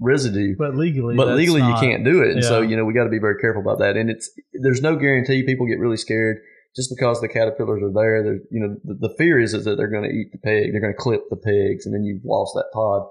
[0.00, 0.54] residue.
[0.56, 3.04] But legally, but legally not- you can't do it and so you know we got
[3.04, 4.30] to be very careful about that and it's
[4.62, 6.38] there's no guarantee people get really scared
[6.76, 9.76] just because the caterpillars are there there's you know the, the fear is, is that
[9.76, 12.24] they're going to eat the peg they're going to clip the pegs and then you've
[12.24, 13.02] lost that pod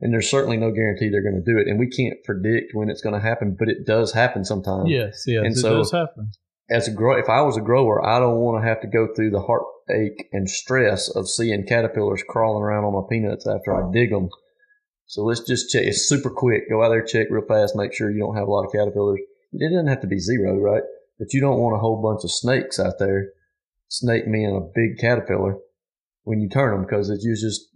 [0.00, 2.90] and there's certainly no guarantee they're going to do it and we can't predict when
[2.90, 5.92] it's going to happen but it does happen sometimes Yes, yes, And it so- does
[5.92, 6.30] happen.
[6.68, 9.08] as a grow if I was a grower, I don't want to have to go
[9.14, 13.90] through the heartache and stress of seeing caterpillars crawling around on my peanuts after I
[13.92, 14.28] dig them.
[15.06, 15.84] So let's just check.
[15.84, 16.68] It's super quick.
[16.68, 19.20] Go out there, check real fast, make sure you don't have a lot of caterpillars.
[19.52, 20.82] It doesn't have to be zero, right?
[21.18, 23.30] But you don't want a whole bunch of snakes out there.
[23.88, 25.58] Snake meaning a big caterpillar
[26.24, 27.68] when you turn them because it's just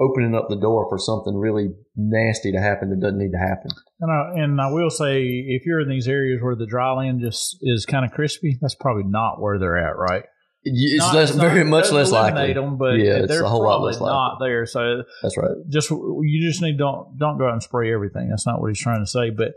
[0.00, 3.70] opening up the door for something really nasty to happen that doesn't need to happen.
[4.00, 7.20] And I, and I will say, if you're in these areas where the dry land
[7.20, 10.24] just is kind of crispy, that's probably not where they're at, right?
[10.66, 12.52] It's Not- less, not- very much less likely.
[12.52, 14.14] eliminate Them, but Yeah, it's a whole lot less likely.
[14.14, 14.64] not there.
[14.66, 15.50] So That's right.
[15.68, 18.30] just you just need don't don't go out and spray everything.
[18.30, 19.30] That's not what he's trying to say.
[19.30, 19.54] But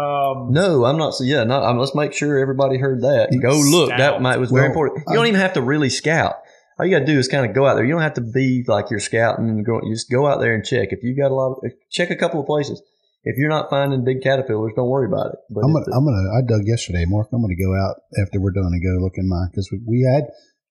[0.00, 1.14] um, No, I'm not.
[1.14, 1.62] So yeah, not.
[1.64, 3.30] Um, let's make sure everybody heard that.
[3.42, 3.90] Go look.
[3.90, 5.04] That might was very Well, important.
[5.08, 6.36] You don't even have to really scout.
[6.78, 7.84] All you got to do is kind of go out there.
[7.84, 9.80] You don't have to be like you're scouting and go.
[9.84, 10.88] You just go out there and check.
[10.90, 12.82] If you got a lot, of, check a couple of places.
[13.24, 15.38] If you're not finding big caterpillars, don't worry about it.
[15.50, 16.28] But I'm gonna, the- I'm gonna.
[16.36, 17.28] I dug yesterday, Mark.
[17.32, 20.04] I'm gonna go out after we're done and go look in mine because we, we
[20.04, 20.24] had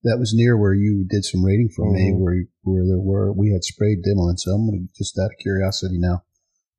[0.03, 2.19] that was near where you did some rating for me, Mhm.
[2.19, 4.37] where where there were we had sprayed Dimilin.
[4.37, 6.23] So I'm gonna just out of curiosity now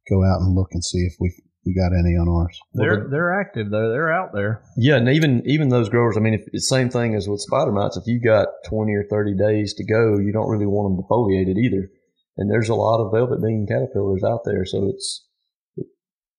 [0.09, 1.33] go out and look and see if we
[1.67, 2.61] we got any on ours.
[2.75, 3.91] They're they're active though.
[3.91, 4.63] They're out there.
[4.77, 7.41] Yeah, and even even those growers, I mean, if, it's the same thing as with
[7.41, 7.97] spider mites.
[7.97, 11.57] If you got twenty or thirty days to go, you don't really want them defoliated
[11.59, 11.89] either.
[12.37, 15.34] And there's a lot of velvet bean caterpillars out there, so it's it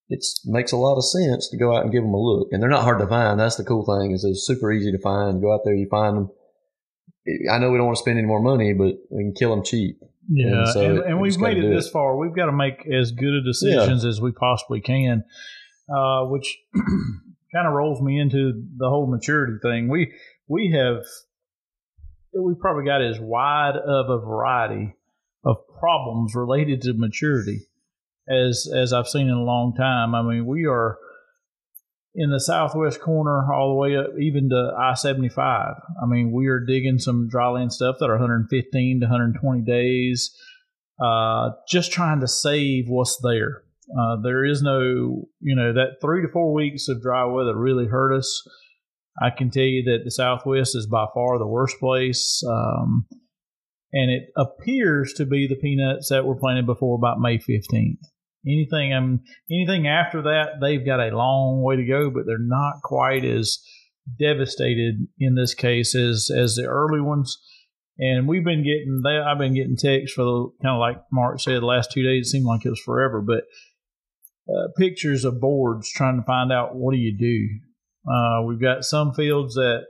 [0.10, 2.50] it's, makes a lot of sense to go out and give them a look.
[2.52, 3.40] And they're not hard to find.
[3.40, 5.42] That's the cool thing is they're super easy to find.
[5.42, 6.30] Go out there, you find them.
[7.52, 9.64] I know we don't want to spend any more money, but we can kill them
[9.64, 9.98] cheap.
[10.30, 11.92] Yeah, And so and, and we we've made it this it.
[11.92, 12.18] far.
[12.18, 15.24] We've got to make as good a decisions as we possibly can,
[15.90, 16.58] uh, which
[17.54, 19.88] kind of rolls me into the whole maturity thing.
[19.88, 20.14] We
[20.48, 21.04] we have
[22.34, 24.96] we probably got as wide of a variety
[25.44, 27.68] of problems related to maturity
[28.30, 30.16] as as I've seen in a long time.
[30.16, 30.98] I mean, we are
[32.14, 35.76] in the southwest corner all the way up even to I seventy five.
[36.02, 40.36] I mean, we are digging some dryland stuff that are 115 to 120 days,
[41.04, 43.64] uh, just trying to save what's there.
[44.00, 47.86] Uh, there is no, you know, that three to four weeks of dry weather really
[47.86, 48.42] hurt us.
[49.22, 52.44] I can tell you that the Southwest is by far the worst place.
[52.50, 53.06] Um,
[53.94, 58.00] and it appears to be the peanuts that were planted before about May 15th.
[58.48, 62.82] Anything um, anything after that, they've got a long way to go, but they're not
[62.84, 63.60] quite as
[64.20, 67.38] devastated in this case as as the early ones.
[67.98, 71.40] And we've been getting they, I've been getting texts for the kind of like Mark
[71.40, 72.28] said the last two days.
[72.28, 73.44] It seemed like it was forever, but
[74.48, 78.12] uh, pictures of boards trying to find out what do you do.
[78.12, 79.86] Uh, we've got some fields that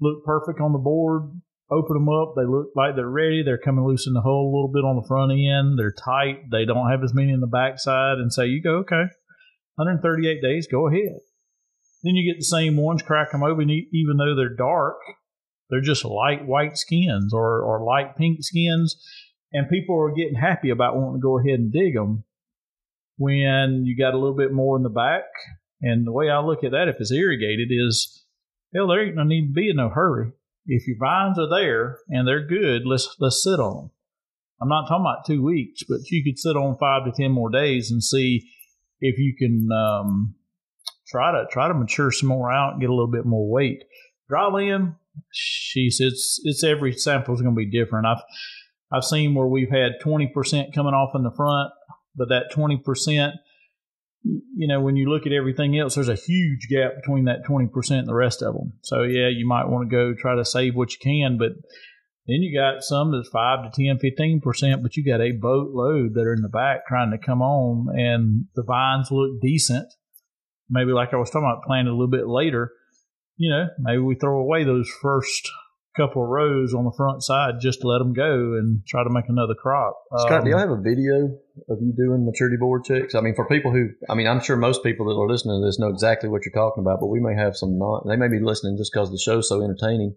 [0.00, 1.30] look perfect on the board.
[1.70, 3.42] Open them up, they look like they're ready.
[3.42, 5.76] They're coming loose in the hole a little bit on the front end.
[5.76, 6.48] They're tight.
[6.50, 8.18] They don't have as many in the backside.
[8.18, 9.10] And say you go okay,
[9.74, 11.18] 138 days, go ahead.
[12.04, 14.96] Then you get the same ones, crack them open, even though they're dark.
[15.68, 18.96] They're just light white skins or, or light pink skins.
[19.52, 22.24] And people are getting happy about wanting to go ahead and dig them
[23.16, 25.24] when you got a little bit more in the back.
[25.82, 28.24] And the way I look at that, if it's irrigated, is
[28.74, 30.32] hell, there ain't no need to be in no hurry.
[30.66, 33.90] If your vines are there and they're good, let's let's sit on them.
[34.60, 37.50] I'm not talking about two weeks, but you could sit on five to ten more
[37.50, 38.48] days and see
[39.00, 40.34] if you can um,
[41.06, 43.84] try to try to mature some more out and get a little bit more weight.
[44.28, 44.94] Dry land,
[45.32, 48.06] she's it's it's every sample is going to be different.
[48.06, 48.22] I've
[48.92, 51.72] I've seen where we've had 20% coming off in the front,
[52.14, 53.32] but that 20%,
[54.56, 57.90] you know, when you look at everything else, there's a huge gap between that 20%
[57.90, 58.72] and the rest of them.
[58.82, 61.52] So, yeah, you might want to go try to save what you can, but
[62.26, 66.26] then you got some that's 5 to 10, 15%, but you got a boatload that
[66.26, 69.86] are in the back trying to come on, and the vines look decent.
[70.68, 72.72] Maybe like I was talking about, planted a little bit later.
[73.36, 75.48] You know, maybe we throw away those first
[75.96, 79.10] couple of rows on the front side just to let them go and try to
[79.10, 79.96] make another crop.
[80.18, 81.30] Scott, do Um, y'all have a video
[81.68, 83.14] of you doing maturity board checks?
[83.14, 85.66] I mean, for people who, I mean, I'm sure most people that are listening to
[85.66, 88.06] this know exactly what you're talking about, but we may have some not.
[88.06, 90.16] They may be listening just because the show's so entertaining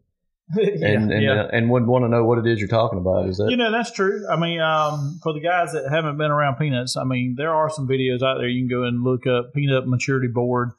[0.55, 1.43] yeah, and and, yeah.
[1.43, 3.29] uh, and would want to know what it is you're talking about.
[3.29, 4.25] Is that You know, that's true.
[4.29, 7.69] I mean, um, for the guys that haven't been around peanuts, I mean, there are
[7.69, 8.47] some videos out there.
[8.47, 10.71] You can go and look up peanut maturity board,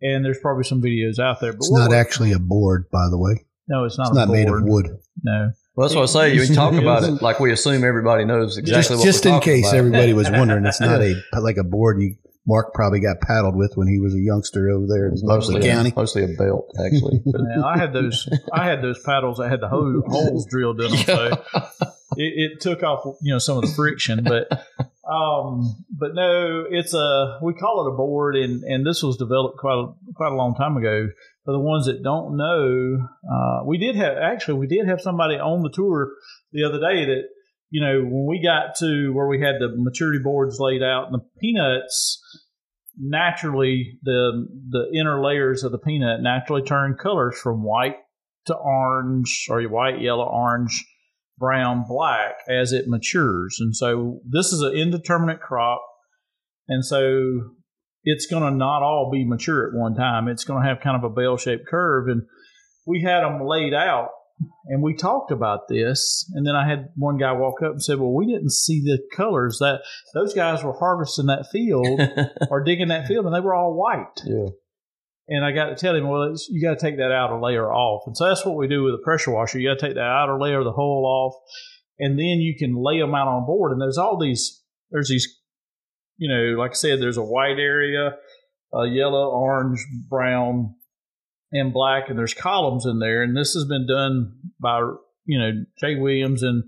[0.00, 1.52] and there's probably some videos out there.
[1.52, 3.44] But It's not actually a board, by the way.
[3.66, 4.08] No, it's not.
[4.08, 4.86] It's a not made of wood.
[5.22, 5.50] No.
[5.78, 6.38] Well, that's what I say.
[6.38, 9.40] We talk about it like we assume everybody knows exactly just what just we're in
[9.40, 9.76] case about.
[9.78, 12.16] everybody was wondering, it's not a like a board you
[12.48, 15.54] Mark probably got paddled with when he was a youngster over there in It's Buckley
[15.54, 15.92] mostly County.
[15.94, 17.20] mostly a belt, actually.
[17.26, 18.26] Man, I had those.
[18.52, 21.44] I had those paddles that had the ho- holes drilled in them, so
[22.16, 24.24] it, it took off, you know, some of the friction.
[24.24, 24.50] But,
[25.06, 29.58] um, but no, it's a we call it a board, and and this was developed
[29.58, 31.08] quite a, quite a long time ago.
[31.48, 35.36] For the ones that don't know, uh, we did have actually we did have somebody
[35.36, 36.12] on the tour
[36.52, 37.22] the other day that
[37.70, 41.14] you know when we got to where we had the maturity boards laid out and
[41.14, 42.20] the peanuts
[42.98, 47.96] naturally the the inner layers of the peanut naturally turn colors from white
[48.44, 50.84] to orange or white yellow orange
[51.38, 53.56] brown black as it matures.
[53.58, 55.80] And so this is an indeterminate crop.
[56.68, 57.54] And so
[58.08, 60.96] it's going to not all be mature at one time it's going to have kind
[60.96, 62.22] of a bell-shaped curve and
[62.86, 64.08] we had them laid out
[64.66, 67.98] and we talked about this and then i had one guy walk up and said
[67.98, 69.80] well we didn't see the colors that
[70.14, 72.00] those guys were harvesting that field
[72.50, 74.48] or digging that field and they were all white yeah.
[75.28, 77.70] and I got to tell him, well, it's, you got to take that outer layer
[77.70, 78.04] off.
[78.06, 79.58] And so that's what we do with a pressure washer.
[79.58, 81.34] You got to take that outer layer of the hull off,
[81.98, 83.72] and then you can lay them out on board.
[83.72, 85.37] And there's all these, there's these
[86.18, 88.16] you know, like I said, there's a white area,
[88.74, 90.74] a yellow, orange, brown,
[91.52, 93.22] and black, and there's columns in there.
[93.22, 94.80] And this has been done by,
[95.24, 96.64] you know, Jay Williams and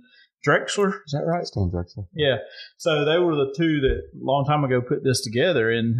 [0.46, 0.92] Drexler.
[1.04, 1.44] Is that right?
[1.44, 2.06] Stan Drexler.
[2.14, 2.36] Yeah.
[2.78, 5.70] So they were the two that a long time ago put this together.
[5.70, 5.96] And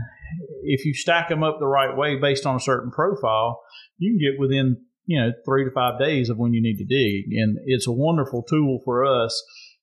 [0.62, 3.60] if you stack them up the right way based on a certain profile,
[3.98, 6.84] you can get within, you know, three to five days of when you need to
[6.84, 7.38] dig.
[7.38, 9.42] And it's a wonderful tool for us.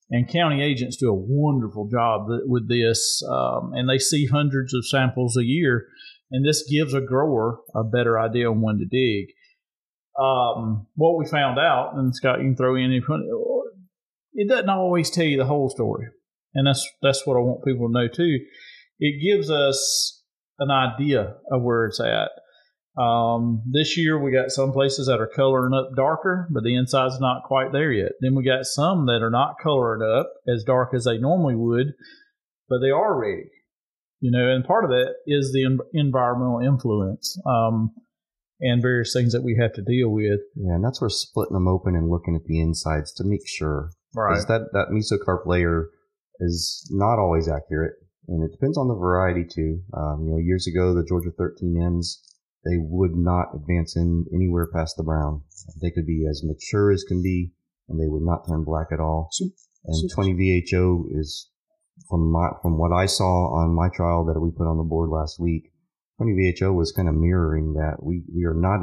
[0.09, 3.21] And county agents do a wonderful job with this.
[3.29, 5.87] Um, and they see hundreds of samples a year.
[6.31, 9.33] And this gives a grower a better idea on when to dig.
[10.19, 12.91] Um, what we found out, and Scott, you can throw in
[14.37, 16.07] it doesn't always tell you the whole story,
[16.53, 18.39] and that's that's what I want people to know too.
[18.99, 20.23] It gives us
[20.59, 22.29] an idea of where it's at.
[22.97, 27.19] Um, this year we got some places that are coloring up darker, but the inside's
[27.19, 28.13] not quite there yet.
[28.21, 31.93] Then we got some that are not coloring up as dark as they normally would,
[32.67, 33.51] but they are ready.
[34.19, 37.39] You know, and part of that is the environmental influence.
[37.45, 37.91] Um,
[38.59, 40.39] and various things that we have to deal with.
[40.55, 43.91] Yeah, and that's where splitting them open and looking at the insides to make sure.
[44.15, 44.43] Right.
[44.47, 45.89] That that mesocarp layer
[46.39, 47.93] is not always accurate,
[48.27, 49.81] and it depends on the variety too.
[49.93, 52.17] Um, you know, years ago the Georgia 13Ms
[52.67, 55.41] they would not advance in anywhere past the brown.
[55.81, 57.51] They could be as mature as can be,
[57.87, 59.29] and they would not turn black at all.
[59.31, 59.45] So,
[59.85, 61.49] and so 20 VHO is
[62.09, 65.09] from my from what I saw on my trial that we put on the board
[65.09, 65.71] last week
[66.17, 68.01] 20 VHO was kind of mirroring that.
[68.01, 68.81] We, we are not,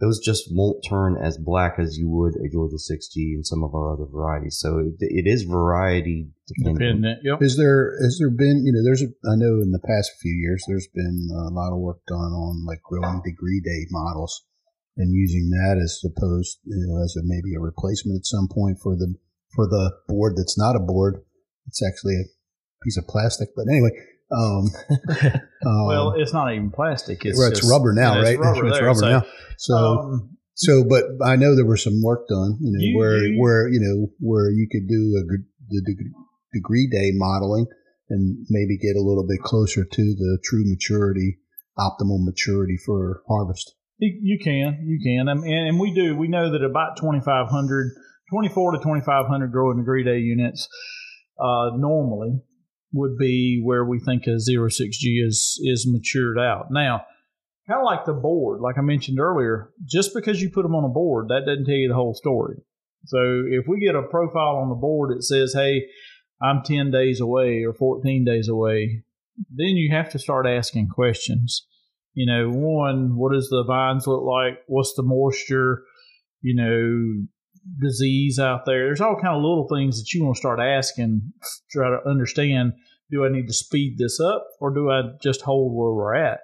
[0.00, 3.74] those just won't turn as black as you would a Georgia 6G and some of
[3.74, 4.58] our other varieties.
[4.58, 7.02] So it, it is variety dependent.
[7.04, 7.42] dependent yep.
[7.42, 10.32] Is there, has there been, you know, there's a, I know in the past few
[10.32, 14.42] years, there's been a lot of work done on like growing degree day models
[14.96, 18.78] and using that as opposed, you know, as a, maybe a replacement at some point
[18.82, 19.14] for the,
[19.54, 21.20] for the board that's not a board.
[21.66, 22.24] It's actually a
[22.82, 23.50] piece of plastic.
[23.54, 23.90] But anyway,
[24.32, 24.70] um,
[25.66, 27.24] um, well, it's not even plastic.
[27.24, 28.34] It's, well, it's just, rubber now, right?
[28.34, 29.22] It's rubber, it's rubber so, now.
[29.58, 33.16] So, um, so, but I know there was some work done, you know, you, where
[33.18, 35.22] you, where you know where you could do a
[35.70, 35.96] the
[36.52, 37.66] degree day modeling
[38.08, 41.38] and maybe get a little bit closer to the true maturity,
[41.78, 43.74] optimal maturity for harvest.
[43.98, 46.16] You can, you can, and, and we do.
[46.16, 47.90] We know that about 2,500,
[48.30, 50.68] 24 to 2,500 growing degree day units
[51.38, 52.40] uh, normally
[52.92, 56.70] would be where we think a 06G is is matured out.
[56.70, 57.04] Now,
[57.68, 60.84] kind of like the board, like I mentioned earlier, just because you put them on
[60.84, 62.56] a board, that doesn't tell you the whole story.
[63.06, 63.18] So
[63.48, 65.86] if we get a profile on the board that says, "Hey,
[66.42, 69.04] I'm 10 days away or 14 days away,"
[69.50, 71.66] then you have to start asking questions.
[72.12, 74.58] You know, one, what does the vines look like?
[74.66, 75.84] What's the moisture?
[76.42, 77.26] You know,
[77.80, 78.86] disease out there.
[78.86, 81.32] There's all kind of little things that you want to start asking,
[81.70, 82.72] try to understand.
[83.10, 86.40] Do I need to speed this up, or do I just hold where we're at?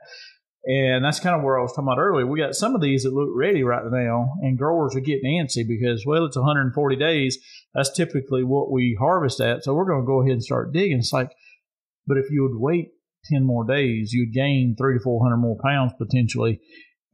[0.64, 2.26] And that's kind of where I was talking about earlier.
[2.26, 5.66] We got some of these that look ready right now, and growers are getting antsy
[5.66, 7.38] because, well, it's 140 days.
[7.72, 9.62] That's typically what we harvest at.
[9.62, 10.98] So we're going to go ahead and start digging.
[10.98, 11.30] It's like,
[12.04, 12.88] but if you would wait
[13.26, 16.60] 10 more days, you'd gain three to 400 more pounds potentially,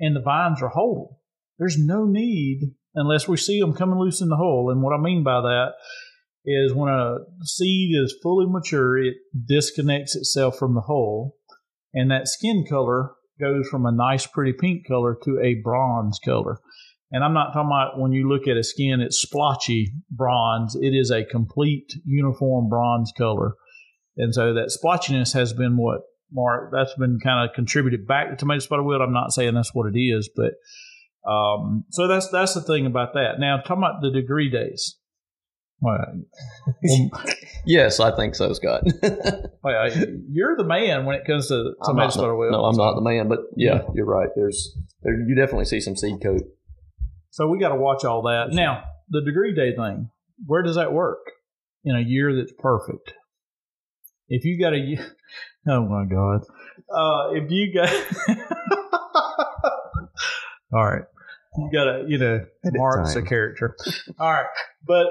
[0.01, 1.15] and the vines are holding.
[1.59, 4.69] There's no need unless we see them coming loose in the hull.
[4.71, 5.73] And what I mean by that
[6.45, 9.15] is when a seed is fully mature, it
[9.49, 11.35] disconnects itself from the hull,
[11.95, 16.59] and that skin color goes from a nice, pretty pink color to a bronze color.
[17.11, 20.75] And I'm not talking about when you look at a skin, it's splotchy bronze.
[20.75, 23.55] It is a complete uniform bronze color.
[24.17, 26.01] And so that splotchiness has been what,
[26.33, 29.03] Mark, that's been kind of contributed back to tomato spotted wilt.
[29.03, 30.55] I'm not saying that's what it is, but
[31.27, 33.39] um, so that's that's the thing about that.
[33.39, 34.97] Now, talking about the degree days.
[35.81, 35.99] Well,
[37.67, 38.85] yes, I think so, Scott.
[39.65, 39.91] well,
[40.31, 42.53] you're the man when it comes to spotted wilt.
[42.53, 44.29] No, I'm not the man, but yeah, you're right.
[44.37, 46.43] There's there, you definitely see some seed coat.
[47.31, 48.49] So we got to watch all that.
[48.53, 50.11] Now, the degree day thing,
[50.47, 51.33] where does that work
[51.85, 53.15] in a year that's perfect?
[54.29, 54.97] If you got a,
[55.69, 56.43] oh my God,
[56.95, 57.91] uh, if you got.
[60.73, 61.03] All right.
[61.57, 63.77] You gotta, you know, Mark's a character.
[64.19, 64.47] All right.
[64.87, 65.07] But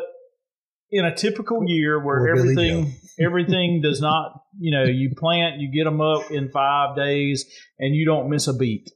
[0.90, 5.86] in a typical year where everything everything does not, you know, you plant, you get
[5.86, 7.46] them up in five days,
[7.80, 8.90] and you don't miss a beat.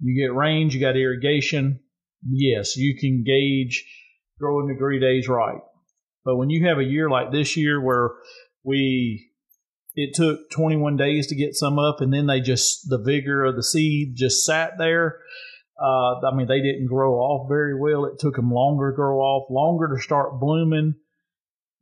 [0.00, 1.80] You get range, you got irrigation.
[2.28, 3.84] Yes, you can gauge
[4.38, 5.60] growing degree days right.
[6.24, 8.10] But when you have a year like this year where
[8.64, 9.28] we
[9.94, 13.56] it took 21 days to get some up and then they just the vigor of
[13.56, 15.18] the seed just sat there
[15.80, 18.04] uh, I mean, they didn't grow off very well.
[18.04, 20.94] It took them longer to grow off, longer to start blooming.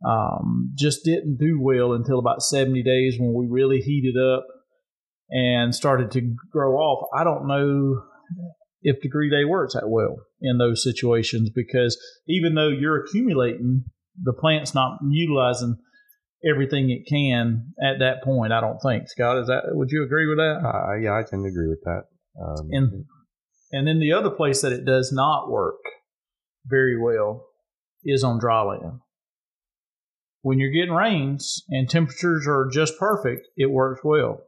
[0.07, 4.47] um, just didn't do well until about 70 days when we really heated up
[5.29, 7.09] and started to grow off.
[7.15, 8.03] I don't know
[8.83, 13.85] if degree day works that well in those situations because even though you're accumulating,
[14.23, 15.77] the plant's not utilizing
[16.51, 18.53] everything it can at that point.
[18.53, 19.65] I don't think Scott is that.
[19.73, 20.63] Would you agree with that?
[20.65, 22.05] Uh, yeah, I tend to agree with that.
[22.41, 23.05] Um, and
[23.73, 25.79] and then the other place that it does not work
[26.67, 27.47] very well
[28.05, 29.01] is on dry land.
[30.43, 34.41] When you're getting rains and temperatures are just perfect, it works well.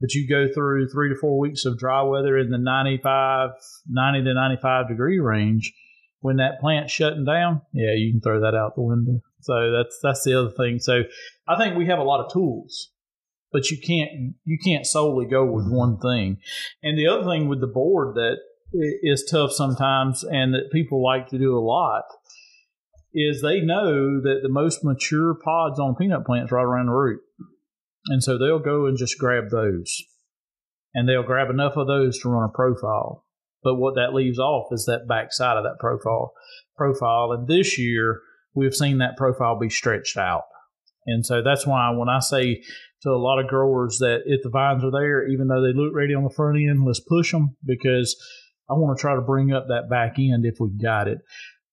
[0.00, 3.50] But you go through three to four weeks of dry weather in the 95,
[3.88, 5.72] 90 to 95 degree range.
[6.20, 9.20] When that plant's shutting down, yeah, you can throw that out the window.
[9.40, 10.78] So that's that's the other thing.
[10.78, 11.02] So
[11.46, 12.90] I think we have a lot of tools,
[13.54, 15.76] but you can't you can't solely go with mm-hmm.
[15.76, 16.38] one thing.
[16.82, 18.38] And the other thing with the board that
[19.04, 22.02] is tough sometimes, and that people like to do a lot,
[23.14, 27.20] is they know that the most mature pods on peanut plants right around the root.
[28.08, 30.02] And so they'll go and just grab those.
[30.92, 33.24] And they'll grab enough of those to run a profile.
[33.62, 36.32] But what that leaves off is that backside of that profile
[36.76, 37.30] profile.
[37.30, 38.20] And this year
[38.52, 40.42] we've seen that profile be stretched out.
[41.06, 42.62] And so that's why when I say
[43.04, 45.94] to a lot of growers that if the vines are there, even though they look
[45.94, 48.16] ready on the front end, let's push them because
[48.68, 51.18] I want to try to bring up that back end if we got it.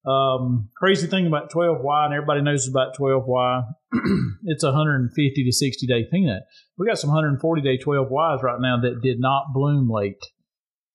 [0.05, 3.63] Um, crazy thing about 12Y, and everybody knows about 12Y,
[4.45, 6.43] it's a 150 to 60 day peanut.
[6.77, 10.23] We got some 140 day 12Ys right now that did not bloom late.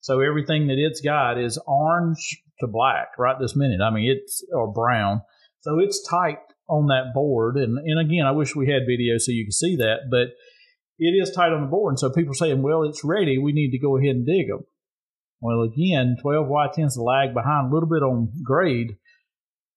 [0.01, 3.81] So everything that it's got is orange to black right this minute.
[3.81, 5.21] I mean, it's or brown.
[5.61, 7.57] So it's tight on that board.
[7.57, 10.29] And, and again, I wish we had video so you could see that, but
[10.99, 11.93] it is tight on the board.
[11.93, 13.37] And so people are saying, well, it's ready.
[13.37, 14.65] We need to go ahead and dig them.
[15.39, 18.97] Well, again, 12Y tends to lag behind a little bit on grade.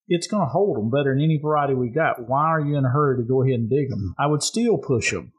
[0.08, 2.28] It's going to hold them better than any variety we got.
[2.28, 4.14] Why are you in a hurry to go ahead and dig them?
[4.18, 5.32] I would still push them.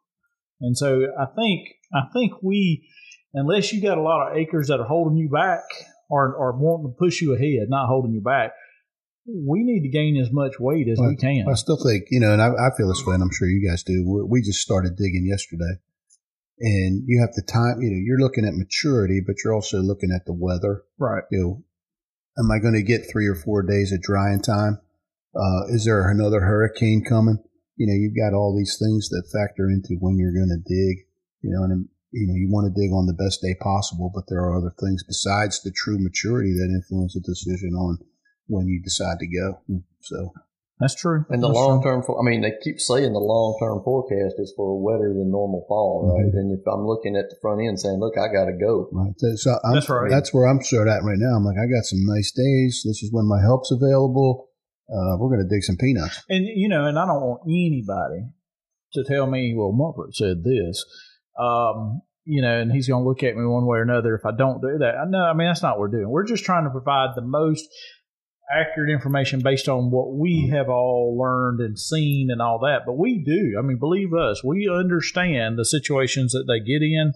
[0.61, 2.87] And so I think I think we,
[3.33, 5.63] unless you got a lot of acres that are holding you back
[6.09, 8.53] or, or wanting to push you ahead, not holding you back,
[9.25, 11.45] we need to gain as much weight as Well, we can.
[11.49, 13.67] I still think, you know, and I, I feel this way, and I'm sure you
[13.67, 14.03] guys do.
[14.05, 15.79] We, we just started digging yesterday,
[16.59, 17.81] and you have the time.
[17.81, 20.83] You know, you're looking at maturity, but you're also looking at the weather.
[20.97, 21.23] Right.
[21.31, 21.63] You know,
[22.43, 24.79] am I going to get three or four days of drying time?
[25.35, 27.37] Uh, is there another hurricane coming?
[27.77, 31.05] You know, you've got all these things that factor into when you're going to dig.
[31.41, 34.25] You know, and you know you want to dig on the best day possible, but
[34.27, 37.97] there are other things besides the true maturity that influence a decision on
[38.51, 39.63] when you decide to go.
[40.01, 40.33] So
[40.79, 41.25] That's true.
[41.29, 44.73] And the long term, I mean, they keep saying the long term forecast is for
[44.73, 46.33] a wetter than normal fall, right?
[46.33, 48.89] And if I'm looking at the front end saying, look, I got to go.
[48.91, 49.13] Right.
[49.17, 50.09] So, so I'm, That's right.
[50.09, 51.37] That's where I'm sort of at right now.
[51.37, 52.83] I'm like, I got some nice days.
[52.83, 54.49] This is when my help's available.
[54.91, 56.19] Uh, we're going to dig some peanuts.
[56.27, 58.27] And you know, and I don't want anybody
[58.93, 60.83] to tell me, well, Monfort said this.
[61.39, 64.25] Um, you know, and he's going to look at me one way or another if
[64.25, 64.95] I don't do that.
[65.07, 66.09] No, I mean that's not what we're doing.
[66.09, 67.67] We're just trying to provide the most
[68.59, 70.55] accurate information based on what we hmm.
[70.55, 72.81] have all learned and seen and all that.
[72.85, 73.55] But we do.
[73.57, 77.13] I mean, believe us, we understand the situations that they get in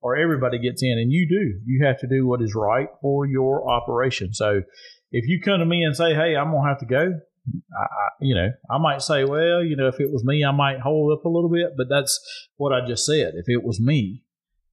[0.00, 1.60] or everybody gets in, and you do.
[1.66, 4.32] You have to do what is right for your operation.
[4.32, 4.62] So
[5.10, 7.20] if you come to me and say, "Hey, I'm gonna have to go,"
[7.76, 7.86] I,
[8.20, 11.12] you know, I might say, "Well, you know, if it was me, I might hold
[11.12, 12.20] up a little bit," but that's
[12.56, 13.34] what I just said.
[13.34, 14.22] If it was me,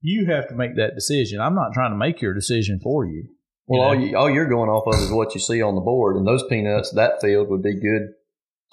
[0.01, 1.41] you have to make that decision.
[1.41, 3.27] I'm not trying to make your decision for you.
[3.67, 6.17] Well, all, you, all you're going off of is what you see on the board,
[6.17, 8.09] and those peanuts, that field would be good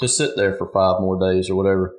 [0.00, 1.94] to sit there for five more days or whatever.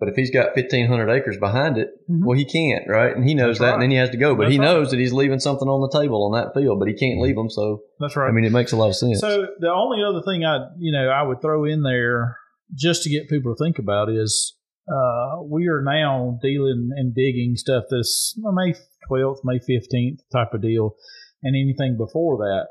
[0.00, 2.24] But if he's got 1,500 acres behind it, Mhm.
[2.24, 3.14] well, he can't, right?
[3.14, 3.74] And he knows That's that, right.
[3.74, 4.34] and then he has to go.
[4.36, 4.64] But That's he right.
[4.64, 7.34] knows that he's leaving something on the table on that field, but he can't leave
[7.34, 7.50] them.
[7.50, 8.28] So, That's right.
[8.28, 9.18] I mean, it makes a lot of sense.
[9.20, 12.36] So the only other thing I, you know, I would throw in there
[12.74, 14.54] just to get people to think about is
[14.88, 18.74] uh, we are now dealing and digging stuff this May
[19.10, 20.94] 12th, May 15th type of deal,
[21.42, 22.66] and anything before that.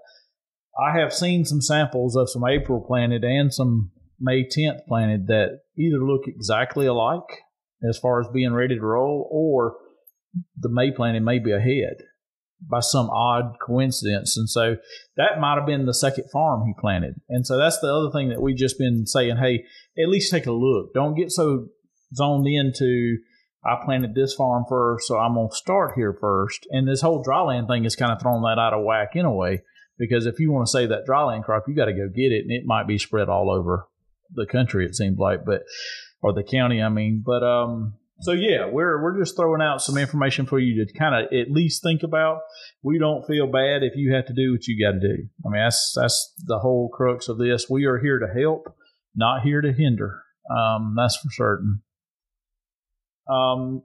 [0.80, 5.60] I have seen some samples of some April planted and some May 10th planted that
[5.78, 7.44] either look exactly alike
[7.88, 9.76] as far as being ready to roll, or
[10.56, 11.98] the May planting may be ahead
[12.60, 14.36] by some odd coincidence.
[14.36, 14.78] And so
[15.16, 17.16] that might have been the second farm he planted.
[17.30, 19.64] And so that's the other thing that we've just been saying, hey,
[20.02, 20.94] at least take a look.
[20.94, 21.68] Don't get so
[22.16, 23.18] zoned into
[23.68, 26.66] I planted this farm first, so I'm gonna start here first.
[26.72, 29.34] And this whole dryland thing is kind of thrown that out of whack in a
[29.34, 29.64] way.
[30.00, 32.44] Because if you want to save that dryland crop, you got to go get it,
[32.44, 33.88] and it might be spread all over
[34.32, 34.86] the country.
[34.86, 35.64] It seems like, but
[36.22, 37.24] or the county, I mean.
[37.26, 41.16] But um, so yeah, we're we're just throwing out some information for you to kind
[41.16, 42.40] of at least think about.
[42.84, 45.28] We don't feel bad if you have to do what you got to do.
[45.46, 47.70] I mean, that's that's the whole crux of this.
[47.70, 48.76] We are here to help,
[49.16, 50.22] not here to hinder.
[50.50, 51.82] Um, that's for certain.
[53.30, 53.84] Um,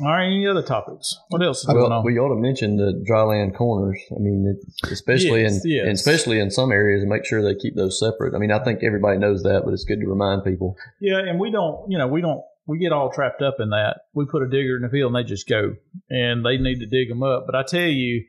[0.00, 0.26] all right.
[0.26, 1.14] Any other topics?
[1.28, 2.04] What else is going Well, on?
[2.04, 4.00] we ought to mention the dryland corners.
[4.10, 4.58] I mean,
[4.90, 5.82] especially Yes, in yes.
[5.84, 8.34] and especially in some areas, and make sure they keep those separate.
[8.34, 10.76] I mean, I think everybody knows that, but it's good to remind people.
[11.00, 13.96] Yeah, and we don't, you know, we don't, we get all trapped up in that.
[14.14, 15.74] We put a digger in the field and they just go,
[16.08, 17.44] and they need to dig them up.
[17.46, 18.24] But I tell you,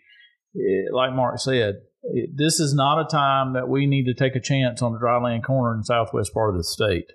[0.92, 4.42] like Mark said, it, this is not a time that we need to take a
[4.42, 7.06] chance on the dryland corner in the southwest part of the state.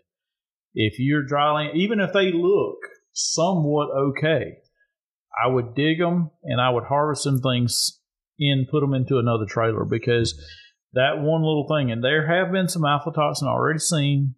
[0.74, 2.78] If you're dryland, even if they look
[3.18, 4.58] somewhat okay,
[5.42, 8.00] I would dig them and I would harvest some things
[8.38, 10.40] and put them into another trailer because
[10.92, 14.34] that one little thing, and there have been some aflatoxin already seen.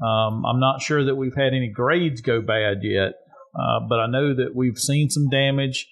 [0.00, 3.14] Um, I'm not sure that we've had any grades go bad yet,
[3.58, 5.88] uh, but I know that we've seen some damage,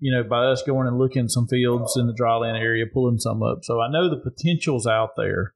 [0.00, 3.42] you know, by us going and looking some fields in the dryland area, pulling some
[3.42, 3.58] up.
[3.62, 5.52] So I know the potential's out there.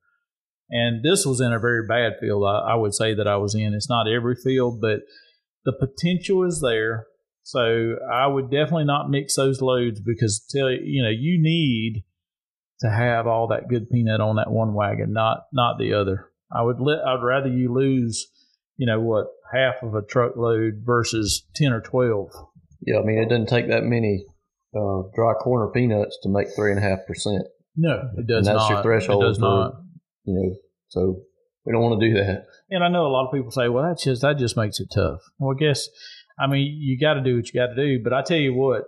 [0.72, 3.56] And this was in a very bad field, I, I would say that I was
[3.56, 3.74] in.
[3.74, 5.00] It's not every field, but
[5.64, 7.06] the potential is there.
[7.42, 12.04] So I would definitely not mix those loads because tell you, you know, you need
[12.80, 16.28] to have all that good peanut on that one wagon, not not the other.
[16.54, 18.26] I would let I'd rather you lose,
[18.76, 22.30] you know, what half of a truckload versus ten or twelve.
[22.82, 24.24] Yeah, I mean, it doesn't take that many
[24.74, 27.42] uh, dry corner peanuts to make three and a half percent.
[27.76, 28.70] No, it does and that's not.
[28.70, 29.74] your threshold It does for, not.
[30.24, 30.56] you know.
[30.88, 31.20] So
[31.64, 32.46] we don't want to do that.
[32.70, 34.88] And I know a lot of people say, "Well, that's just that just makes it
[34.94, 35.88] tough." Well, I guess
[36.38, 38.02] I mean you got to do what you got to do.
[38.02, 38.84] But I tell you what,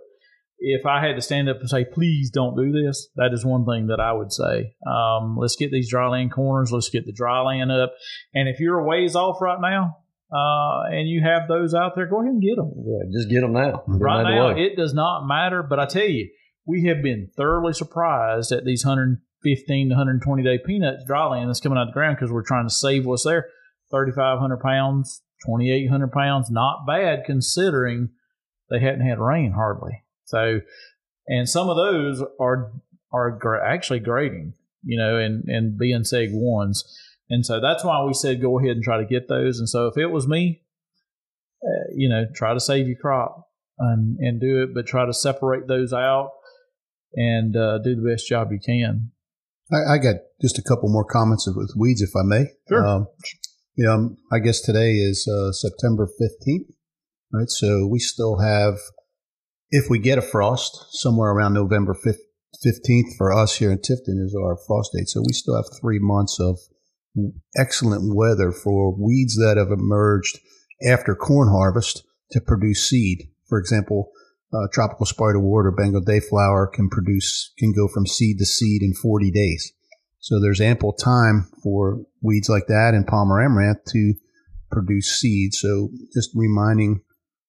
[0.59, 3.65] if I had to stand up and say, "Please don't do this," that is one
[3.65, 4.75] thing that I would say.
[4.87, 6.71] Um, let's get these dry land corners.
[6.71, 7.93] Let's get the dry land up.
[8.33, 9.97] And if you're a ways off right now,
[10.31, 12.71] uh, and you have those out there, go ahead and get them.
[12.75, 13.83] Yeah, just get them now.
[13.87, 15.61] Get Right out of the now, it does not matter.
[15.61, 16.29] But I tell you,
[16.65, 18.83] we have been thoroughly surprised at these
[19.43, 22.43] 115 to 120 day peanuts dry land that's coming out of the ground because we're
[22.43, 23.49] trying to save what's there.
[23.91, 28.09] 3,500 pounds, 2,800 pounds, not bad considering
[28.69, 30.03] they hadn't had rain hardly.
[30.25, 30.61] So,
[31.27, 32.71] and some of those are
[33.11, 36.83] are gra- actually grading, you know, and and being seg ones.
[37.29, 39.59] And so that's why we said go ahead and try to get those.
[39.59, 40.61] And so if it was me,
[41.63, 43.47] uh, you know, try to save your crop
[43.79, 46.31] and, and do it, but try to separate those out
[47.15, 49.11] and uh, do the best job you can.
[49.73, 52.45] I, I got just a couple more comments with weeds, if I may.
[52.69, 52.85] Sure.
[52.85, 53.07] Um,
[53.75, 56.67] you know, I guess today is uh, September 15th,
[57.31, 57.49] right?
[57.49, 58.77] So we still have,
[59.71, 64.35] if we get a frost, somewhere around November 15th for us here in Tifton is
[64.39, 65.09] our frost date.
[65.09, 66.59] So we still have three months of
[67.57, 70.39] excellent weather for weeds that have emerged
[70.87, 73.29] after corn harvest to produce seed.
[73.47, 74.11] For example,
[74.53, 78.93] uh, tropical spiderwort or Bengal dayflower can produce can go from seed to seed in
[78.93, 79.73] 40 days.
[80.19, 84.13] So there's ample time for weeds like that and Palmer amaranth to
[84.71, 85.53] produce seed.
[85.53, 87.01] So just reminding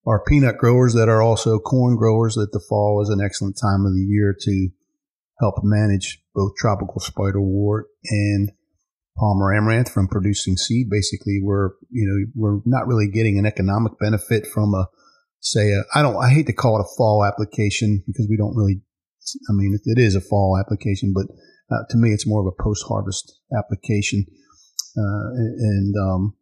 [0.07, 3.87] our peanut growers that are also corn growers that the fall is an excellent time
[3.87, 4.69] of the year to
[5.41, 8.51] help manage both tropical spiderwort and
[9.17, 10.91] Palmer amaranth from producing seed.
[10.91, 14.89] Basically, we're you know we're not really getting an economic benefit from a
[15.45, 18.57] say a, I don't I hate to call it a fall application because we don't
[18.57, 18.81] really
[19.49, 21.27] I mean it, it is a fall application, but
[21.71, 24.27] uh, to me it's more of a post harvest application,
[24.97, 26.35] uh, and um,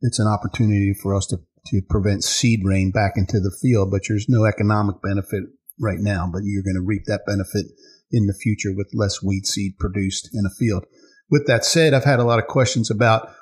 [0.00, 1.38] it's an opportunity for us to
[1.68, 3.90] to prevent seed rain back into the field.
[3.90, 5.44] But there's no economic benefit
[5.80, 7.66] right now, but you're going to reap that benefit
[8.10, 10.84] in the future with less weed seed produced in a field.
[11.30, 13.32] With that said, I've had a lot of questions about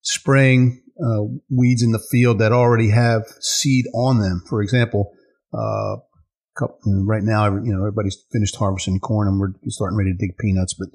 [0.00, 4.42] spraying uh, weeds in the field that already have seed on them.
[4.48, 5.12] For example,
[5.52, 5.96] uh,
[6.58, 10.36] couple, right now, you know, everybody's finished harvesting corn and we're starting ready to dig
[10.38, 10.74] peanuts.
[10.74, 10.88] But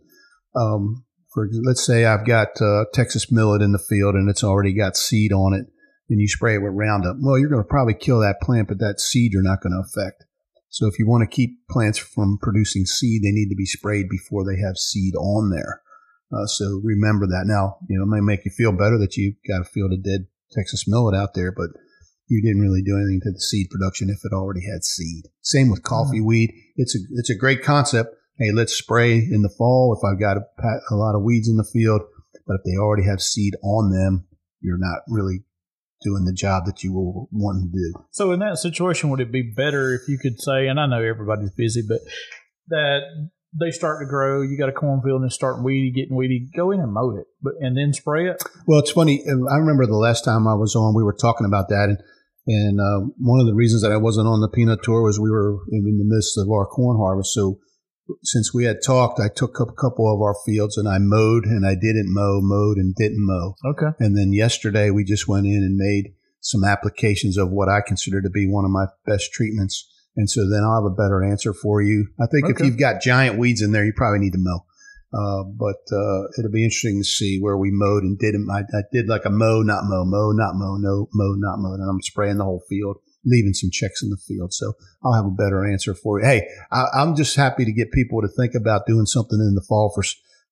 [0.60, 4.74] um, for let's say I've got uh, Texas millet in the field and it's already
[4.74, 5.66] got seed on it,
[6.10, 7.18] and you spray it with Roundup.
[7.20, 9.84] Well, you're going to probably kill that plant, but that seed you're not going to
[9.86, 10.26] affect.
[10.70, 14.10] So if you want to keep plants from producing seed, they need to be sprayed
[14.10, 15.82] before they have seed on there.
[16.32, 17.46] Uh, so remember that.
[17.46, 20.04] Now, you know, it may make you feel better that you've got a field of
[20.04, 21.70] dead Texas millet out there, but
[22.28, 25.26] you didn't really do anything to the seed production if it already had seed.
[25.42, 26.54] Same with coffee weed.
[26.76, 28.16] It's a it's a great concept.
[28.38, 30.44] Hey, let's spray in the fall if I've got a,
[30.92, 32.02] a lot of weeds in the field,
[32.46, 34.28] but if they already have seed on them,
[34.62, 35.44] you're not really
[36.02, 38.06] doing the job that you were wanting to do.
[38.12, 41.02] So in that situation, would it be better if you could say, and I know
[41.02, 42.02] everybody's busy, but
[42.68, 43.00] that
[43.54, 46.72] they start to grow, you got a cornfield and it's starting weedy, getting weedy, go
[46.72, 48.42] in and mow it, but and then spray it.
[48.66, 49.24] Well, it's funny.
[49.28, 52.00] I remember the last time I was on, we were talking about that, and
[52.48, 55.30] and uh, one of the reasons that I wasn't on the peanut tour was we
[55.30, 57.34] were in the midst of our corn harvest.
[57.34, 57.60] So
[58.24, 61.66] since we had talked, I took a couple of our fields and I mowed and
[61.68, 63.56] I didn't mow, mowed and didn't mow.
[63.66, 63.92] Okay.
[64.00, 68.22] And then yesterday we just went in and made some applications of what I consider
[68.22, 69.86] to be one of my best treatments.
[70.18, 72.08] And so then I'll have a better answer for you.
[72.20, 74.66] I think if you've got giant weeds in there, you probably need to mow.
[75.14, 78.50] Uh, but uh, it'll be interesting to see where we mowed and didn't.
[78.52, 81.74] I, I did like a mow, not mow, mow, not mow, no mow, not mow,
[81.74, 84.54] and I'm spraying the whole field, leaving some checks in the field.
[84.54, 84.74] So
[85.06, 86.26] I'll have a better answer for you.
[86.26, 89.66] Hey, I, I'm just happy to get people to think about doing something in the
[89.68, 90.04] fall for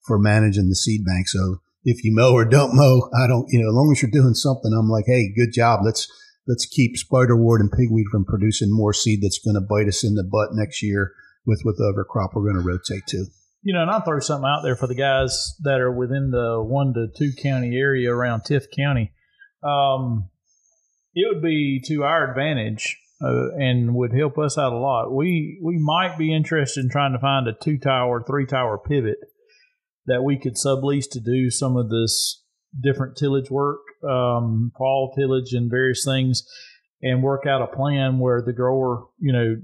[0.06, 1.28] for managing the seed bank.
[1.28, 4.12] So if you mow or don't mow, I don't, you know, as long as you're
[4.12, 5.82] doing something, I'm like, hey, good job.
[5.84, 6.08] Let's
[6.48, 10.16] let's keep spiderwort and pigweed from producing more seed that's going to bite us in
[10.16, 11.14] the butt next year
[11.46, 13.26] with other crop we're going to rotate to.
[13.62, 16.62] You know, and I'll throw something out there for the guys that are within the
[16.62, 19.12] one to two county area around Tift County.
[19.64, 20.30] Um,
[21.14, 25.12] it would be to our advantage uh, and would help us out a lot.
[25.12, 29.18] We we might be interested in trying to find a two tower, three tower pivot
[30.06, 32.44] that we could sublease to do some of this
[32.80, 36.44] different tillage work, um, fall tillage, and various things,
[37.02, 39.56] and work out a plan where the grower, you know,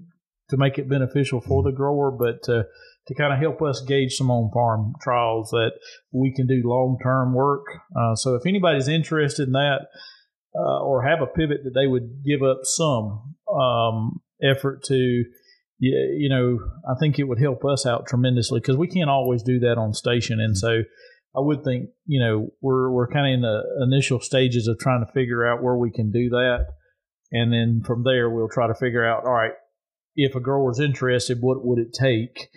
[0.50, 2.66] to make it beneficial for the grower, but to
[3.08, 5.72] to kind of help us gauge some on farm trials that
[6.12, 7.66] we can do long term work.
[7.96, 9.88] Uh, so if anybody's interested in that
[10.56, 16.16] uh, or have a pivot that they would give up some um, effort to, you,
[16.18, 19.60] you know, I think it would help us out tremendously because we can't always do
[19.60, 20.39] that on station.
[20.39, 20.84] And so
[21.36, 25.06] I would think, you know, we're, we're kind of in the initial stages of trying
[25.06, 26.68] to figure out where we can do that.
[27.32, 29.54] And then from there, we'll try to figure out, all right,
[30.16, 32.50] if a grower's interested, what would it take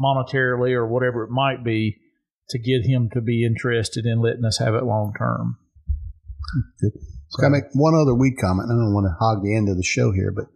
[0.00, 1.98] monetarily or whatever it might be
[2.48, 5.58] to get him to be interested in letting us have it long term?
[7.38, 8.68] Can I make one other weed comment?
[8.70, 10.46] I don't want to hog the end of the show here, but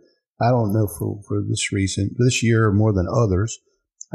[0.41, 3.59] I don't know for, for this reason, this year more than others,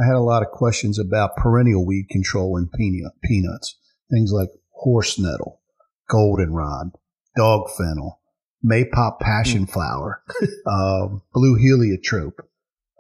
[0.02, 3.78] I had a lot of questions about perennial weed control in peanut, peanuts.
[4.10, 5.62] Things like horse nettle,
[6.10, 6.92] goldenrod,
[7.38, 8.20] dog fennel,
[8.66, 10.24] maypop passion flower,
[10.68, 12.42] um, blue heliotrope,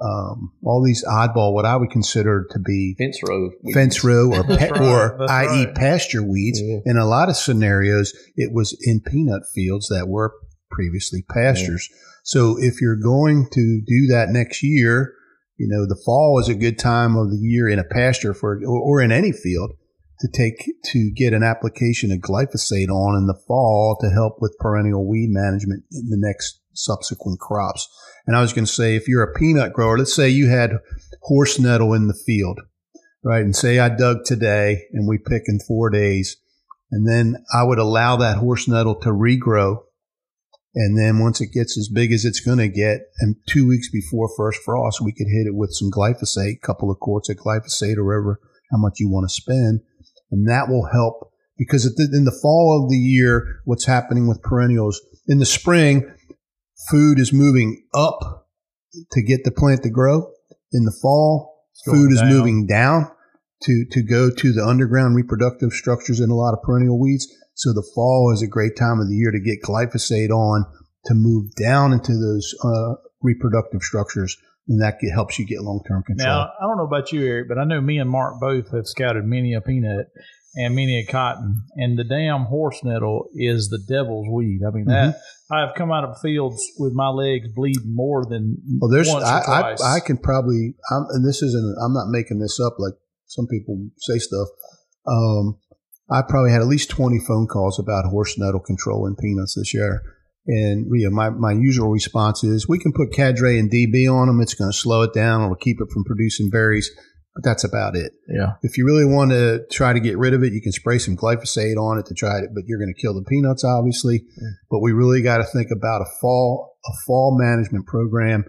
[0.01, 3.51] um, all these oddball, what I would consider to be Fence row.
[3.73, 4.81] fence row or pe- right.
[4.81, 5.65] or i.e.
[5.65, 5.75] right.
[5.75, 6.61] pasture weeds.
[6.61, 6.79] Yeah.
[6.85, 10.33] In a lot of scenarios, it was in peanut fields that were
[10.71, 11.89] previously pastures.
[12.23, 15.13] So if you're going to do that next year,
[15.61, 18.59] you know the fall is a good time of the year in a pasture for
[18.65, 19.71] or, or in any field
[20.19, 24.57] to take to get an application of glyphosate on in the fall to help with
[24.59, 27.87] perennial weed management in the next subsequent crops.
[28.25, 30.79] And I was going to say, if you're a peanut grower, let's say you had
[31.23, 32.59] horse nettle in the field,
[33.23, 33.43] right?
[33.43, 36.37] And say I dug today and we pick in four days,
[36.91, 39.83] and then I would allow that horse nettle to regrow.
[40.73, 43.89] And then once it gets as big as it's going to get, and two weeks
[43.91, 47.37] before first frost, we could hit it with some glyphosate, a couple of quarts of
[47.37, 48.39] glyphosate or whatever,
[48.71, 49.81] how much you want to spend.
[50.31, 55.01] And that will help because in the fall of the year, what's happening with perennials
[55.27, 56.11] in the spring,
[56.89, 58.47] food is moving up
[59.11, 60.31] to get the plant to grow.
[60.71, 62.29] In the fall, food is down.
[62.29, 63.11] moving down
[63.63, 67.27] to, to go to the underground reproductive structures in a lot of perennial weeds.
[67.61, 70.65] So the fall is a great time of the year to get glyphosate on
[71.05, 74.35] to move down into those uh, reproductive structures,
[74.67, 76.27] and that get, helps you get long term control.
[76.27, 78.87] Now, I don't know about you, Eric, but I know me and Mark both have
[78.87, 80.07] scouted many a peanut
[80.55, 84.61] and many a cotton, and the damn horse nettle is the devil's weed.
[84.67, 85.53] I mean, that Mm-hmm.
[85.53, 89.23] I have come out of fields with my legs bleeding more than Well, there's once
[89.23, 89.97] or I, I.
[89.97, 92.93] I can probably I'm, and this isn't I'm not making this up like
[93.27, 94.47] some people say stuff.
[95.05, 95.57] Um,
[96.11, 99.73] I probably had at least 20 phone calls about horse nettle control in peanuts this
[99.73, 100.01] year.
[100.47, 104.41] And yeah, my, my usual response is we can put Cadre and DB on them.
[104.41, 105.43] It's going to slow it down.
[105.43, 106.89] It'll keep it from producing berries,
[107.35, 108.11] but that's about it.
[108.27, 108.53] yeah.
[108.61, 111.15] If you really want to try to get rid of it, you can spray some
[111.15, 114.19] glyphosate on it to try it, but you're going to kill the peanuts, obviously.
[114.19, 114.51] Mm.
[114.69, 118.43] But we really got to think about a fall a fall management program,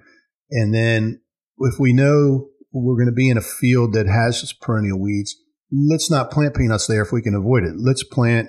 [0.50, 1.20] and then
[1.58, 5.36] if we know we're going to be in a field that has perennial weeds,
[5.72, 7.74] let's not plant peanuts there if we can avoid it.
[7.76, 8.48] Let's plant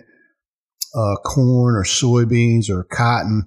[0.95, 3.45] uh, corn or soybeans or cotton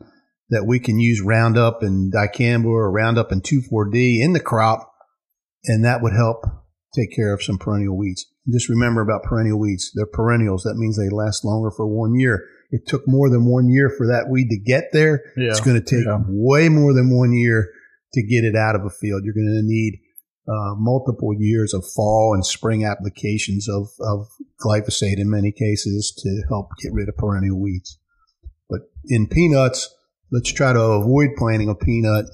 [0.51, 4.93] that we can use Roundup and dicamba or Roundup and 2,4-D in the crop,
[5.64, 6.45] and that would help
[6.95, 8.27] take care of some perennial weeds.
[8.51, 9.91] Just remember about perennial weeds.
[9.95, 10.62] They're perennials.
[10.62, 12.45] That means they last longer for one year.
[12.70, 15.22] It took more than one year for that weed to get there.
[15.37, 15.51] Yeah.
[15.51, 16.22] It's going to take Yeah.
[16.29, 17.68] way more than one year
[18.14, 19.22] to get it out of a field.
[19.24, 20.01] You're going to need
[20.49, 24.28] uh, multiple years of fall and spring applications of, of
[24.61, 27.99] glyphosate in many cases to help get rid of perennial weeds.
[28.70, 29.92] But in peanuts,
[30.30, 32.26] let's try to avoid planting a peanut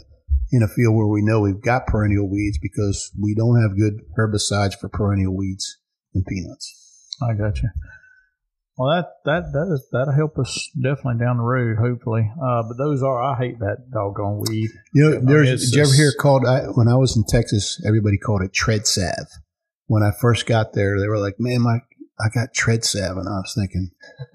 [0.51, 4.03] in a field where we know we've got perennial weeds because we don't have good
[4.19, 5.79] herbicides for perennial weeds
[6.15, 7.17] in peanuts.
[7.23, 7.71] I got you.
[8.83, 12.29] Well, that that that is, that'll help us definitely down the road, hopefully.
[12.35, 14.71] Uh, but those are I hate that doggone weed.
[14.93, 17.17] You know, I mean, there's, did you ever hear it called, I, when I was
[17.17, 19.29] in Texas, everybody called it tread salve.
[19.87, 21.79] When I first got there, they were like, man, my,
[22.19, 23.19] I got tread salve.
[23.19, 23.91] And I was thinking,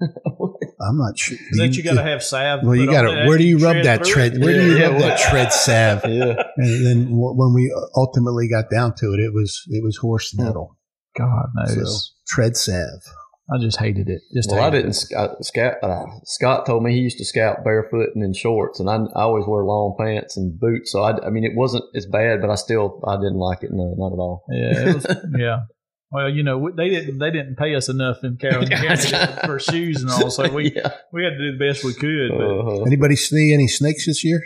[0.80, 1.36] I'm not sure.
[1.50, 2.60] Is that you got to have salve?
[2.64, 3.24] Well, you got to.
[3.24, 4.32] it Where do you rub that tread?
[4.36, 4.40] it?
[4.40, 6.04] Where do you Yeah, rub yeah, that tread salve?
[6.08, 6.42] Yeah.
[6.56, 10.34] And then w- when we ultimately got down to it, it was it was horse
[10.34, 10.78] nettle.
[11.18, 12.14] God So knows.
[12.28, 13.02] tread salve.
[13.50, 14.20] I just hated it.
[14.34, 14.92] Just Well, I didn't.
[14.92, 18.78] sc- uh, Scout, uh, Scott told me he used to scout barefoot and in shorts,
[18.78, 20.92] and I, I always wear long pants and boots.
[20.92, 23.70] So I, I mean, it wasn't as bad, but I still I didn't like it.
[23.72, 24.44] No, not at all.
[24.50, 25.06] Yeah, it was,
[25.38, 25.56] yeah.
[26.10, 30.02] Well, you know, they didn't they didn't pay us enough in Carrollton County for shoes
[30.02, 30.92] and all, so we yeah.
[31.12, 32.30] we had to do the best we could.
[32.30, 32.82] But Uh-huh.
[32.84, 34.40] Anybody see any snakes this year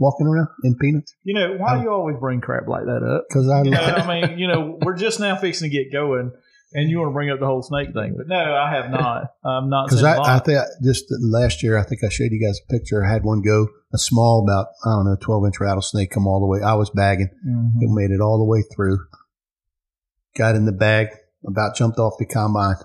[0.00, 1.14] walking around in peanuts?
[1.22, 3.24] you know, why do you always bring crap like that up?
[3.28, 6.32] Because I You know, I mean, you know, we're just now fixing to get going,
[6.72, 9.24] and you want to bring up the whole snake thing, but no, I have not.
[9.44, 9.88] I'm not.
[9.88, 13.04] because I, I think just last year I think I showed you guys a picture.
[13.04, 16.40] I had one go a small about I don't know twelve inch rattlesnake come all
[16.40, 16.60] the way.
[16.62, 17.30] I was bagging.
[17.46, 17.70] Mhm.
[17.80, 18.98] It made it all the way through.
[20.36, 21.08] Got in the bag,
[21.46, 22.76] about jumped off the combine.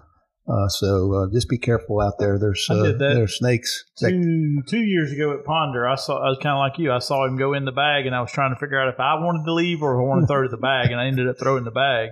[0.47, 2.39] Uh, so uh, just be careful out there.
[2.39, 2.97] There's uh, that.
[2.97, 3.85] there's snakes.
[3.99, 6.91] Two two years ago at Ponder, I saw I was kind of like you.
[6.91, 8.99] I saw him go in the bag, and I was trying to figure out if
[8.99, 10.99] I wanted to leave or if I wanted to throw it in the bag, and
[10.99, 12.09] I ended up throwing the bag.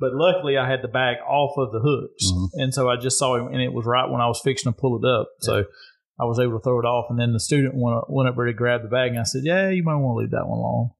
[0.00, 2.48] But luckily, I had the bag off of the hooks, Mhm.
[2.62, 4.78] and so I just saw him, and it was right when I was fixing to
[4.78, 5.28] pull it up.
[5.40, 5.64] So
[6.20, 8.36] I was able to throw it off, and then the student went up, went up
[8.36, 10.46] there to grab the bag, and I said, "Yeah, you might want to leave that
[10.48, 10.90] one alone."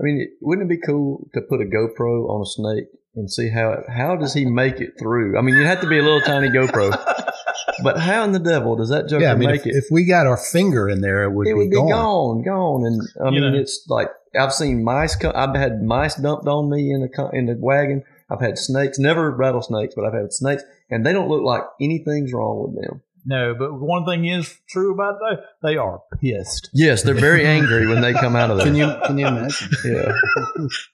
[0.00, 3.48] I mean, wouldn't it be cool to put a GoPro on a snake and see
[3.50, 5.38] how how does he make it through?
[5.38, 6.90] I mean, you'd have to be a little tiny GoPro,
[7.84, 9.74] but how in the devil does that joker yeah, I mean, make if, it?
[9.76, 11.88] if we got our finger in there, it would, it be, would be gone.
[11.88, 13.58] gone, gone, and I You mean, know.
[13.60, 15.14] it's like I've seen mice.
[15.16, 18.02] Co- I've had mice dumped on me in the co- in the wagon.
[18.32, 22.32] I've had snakes, never rattlesnakes, but I've had snakes, and they don't look like anything's
[22.32, 23.02] wrong with them.
[23.24, 26.70] No, but one thing is true about them, they are pissed.
[26.72, 28.66] Yes, they're very angry when they come out of there.
[28.66, 29.68] Can you can you imagine?
[29.84, 30.12] Yeah,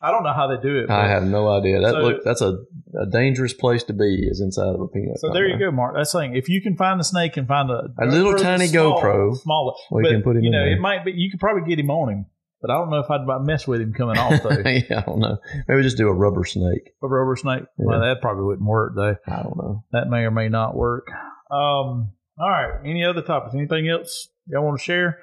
[0.03, 0.91] I don't know how they do it.
[0.91, 1.80] I have no idea.
[1.80, 2.59] That So- look, that's a,
[3.01, 4.26] a dangerous place to be.
[4.30, 5.18] Is inside of a peanut.
[5.20, 5.95] So there you go, Mark.
[5.97, 6.36] That's saying.
[6.36, 9.80] If you can find the snake and find a, A little tiny small, GoPro, small,
[9.91, 10.76] we but, can put him you in know, there.
[10.76, 11.12] it might be.
[11.12, 12.26] You could probably get him on him,
[12.61, 14.50] but I don't know if I'd mess with him coming off though.
[14.64, 15.38] yeah, I don't know.
[15.68, 16.94] Maybe just do a rubber snake.
[17.02, 17.64] a rubber snake.
[17.76, 19.16] Well, that probably wouldn't work though.
[19.26, 19.84] I don't know.
[19.92, 21.09] That may or may not work.
[21.50, 22.12] Um.
[22.40, 22.80] All right.
[22.84, 23.54] Any other topics?
[23.54, 25.18] Anything else y'all want to share?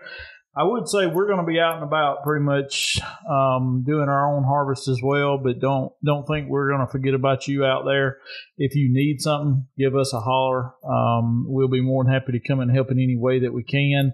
[0.57, 2.97] I would say we're going to be out and about pretty much
[3.29, 7.13] um, doing our own harvest as well, but don't don't think we're going to forget
[7.13, 8.19] about you out there.
[8.57, 10.71] If you need something, give us a holler.
[10.89, 13.63] Um, we'll be more than happy to come and help in any way that we
[13.63, 14.13] can.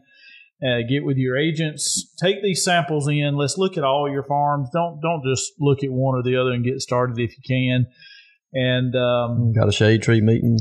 [0.63, 2.13] Uh, get with your agents.
[2.21, 3.35] Take these samples in.
[3.35, 4.69] Let's look at all your farms.
[4.71, 7.87] Don't don't just look at one or the other and get started if you can.
[8.53, 10.59] And um, Got a shade tree meeting.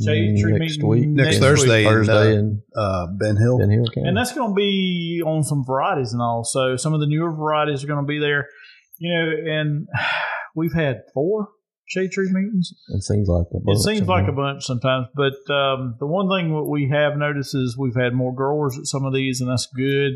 [0.00, 1.08] Shade tree next meeting week.
[1.08, 3.58] Next Next Thursday, in, Thursday uh, in uh, Ben Hill.
[3.58, 4.08] Ben Hill County.
[4.08, 6.44] and that's going to be on some varieties and all.
[6.44, 8.48] So some of the newer varieties are going to be there,
[8.98, 9.52] you know.
[9.52, 9.88] And
[10.54, 11.48] we've had four
[11.92, 12.72] shade tree meetings.
[12.88, 16.28] It seems like a It bunch, seems like a bunch sometimes, but um, the one
[16.28, 19.50] thing that we have noticed is we've had more growers at some of these, and
[19.50, 20.12] that's good.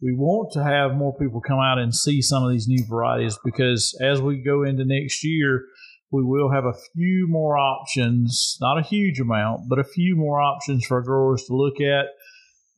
[0.00, 3.36] We want to have more people come out and see some of these new varieties
[3.44, 5.64] because as we go into next year,
[6.12, 10.40] we will have a few more options, not a huge amount, but a few more
[10.40, 12.06] options for growers to look at.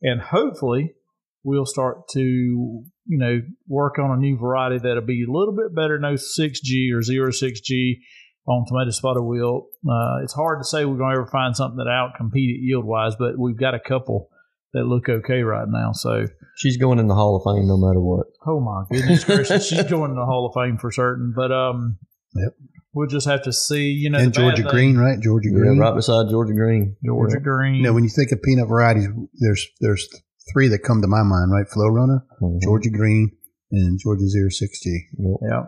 [0.01, 0.95] And hopefully,
[1.43, 5.75] we'll start to, you know, work on a new variety that'll be a little bit
[5.75, 7.99] better no 6G or 06G
[8.47, 9.65] on tomato spotted wilt.
[9.87, 12.61] Uh, it's hard to say we're going to ever find something that out compete it
[12.61, 14.29] yield wise, but we've got a couple
[14.73, 15.91] that look okay right now.
[15.91, 16.27] So,
[16.57, 18.27] She's going in the Hall of Fame no matter what.
[18.47, 21.33] oh my goodness gracious, she's going in the Hall of Fame for certain.
[21.35, 21.97] But um,
[22.33, 22.53] Yep.
[22.93, 23.89] we'll just have to see.
[23.91, 25.19] You know, and Georgia thing- Green, right?
[25.19, 25.79] Georgia Yeah, Green.
[25.79, 26.95] right beside Georgia Green.
[27.05, 27.75] Georgia Green.
[27.75, 29.07] You know, when you think of peanut varieties,
[29.39, 30.07] there's there's
[30.53, 31.65] three that come to my mind, right?
[31.67, 32.61] Florunner, Mhm.
[32.63, 33.31] Georgia Green,
[33.71, 35.07] and Georgia 06G.
[35.17, 35.37] Yep.
[35.49, 35.63] yeah,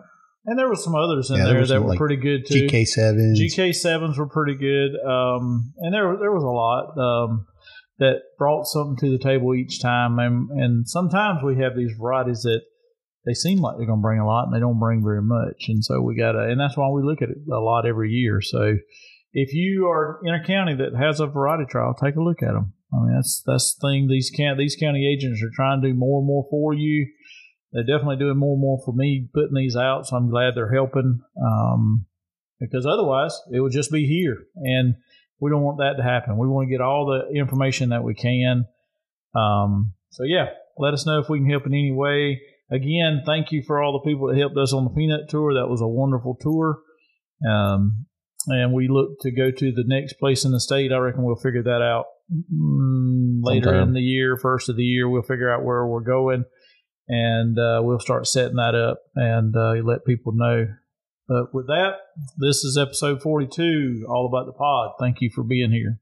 [0.46, 2.66] and there were some others in Yeah, there there that were like, pretty good too.
[2.66, 3.40] GK sevens.
[3.40, 7.46] GK sevens were pretty good, um, and there there was a lot um,
[7.98, 10.18] that brought something to the table each time.
[10.18, 12.62] And, and sometimes we have these varieties that
[13.24, 15.66] they seem like they're going to bring a lot, and they don't bring very much.
[15.68, 18.10] And so we got to, and that's why we look at it a lot every
[18.10, 18.40] year.
[18.42, 18.76] So
[19.32, 22.52] if you are in a county that has a variety trial, take a look at
[22.52, 22.74] them.
[22.92, 24.08] I mean, that's that's the thing.
[24.08, 27.08] These can these county agents are trying to do more and more for you.
[27.74, 30.06] They're definitely doing more and more for me putting these out.
[30.06, 31.20] So I'm glad they're helping.
[31.44, 32.06] Um,
[32.60, 34.94] because otherwise it would just be here and
[35.40, 38.14] we don't want that to happen we want to get all the information that we
[38.14, 38.64] can
[39.34, 40.46] um, so yeah
[40.78, 43.92] let us know if we can help in any way again, thank you for all
[43.92, 45.54] the people that helped us on the peanut tour.
[45.54, 46.78] That was a wonderful tour.
[47.48, 48.06] Um,
[48.46, 50.92] and we look to go to the next place in the state.
[50.92, 53.88] I reckon we'll figure that out mm, later Sometime.
[53.88, 55.08] in the year, first of the year.
[55.08, 56.44] We'll figure out where we're going,
[57.08, 60.68] and uh, we'll start setting that up and uh, let people know.
[61.26, 61.94] But with that,
[62.36, 64.92] this is episode 42, all about the pod.
[64.98, 66.00] Thank you for being here.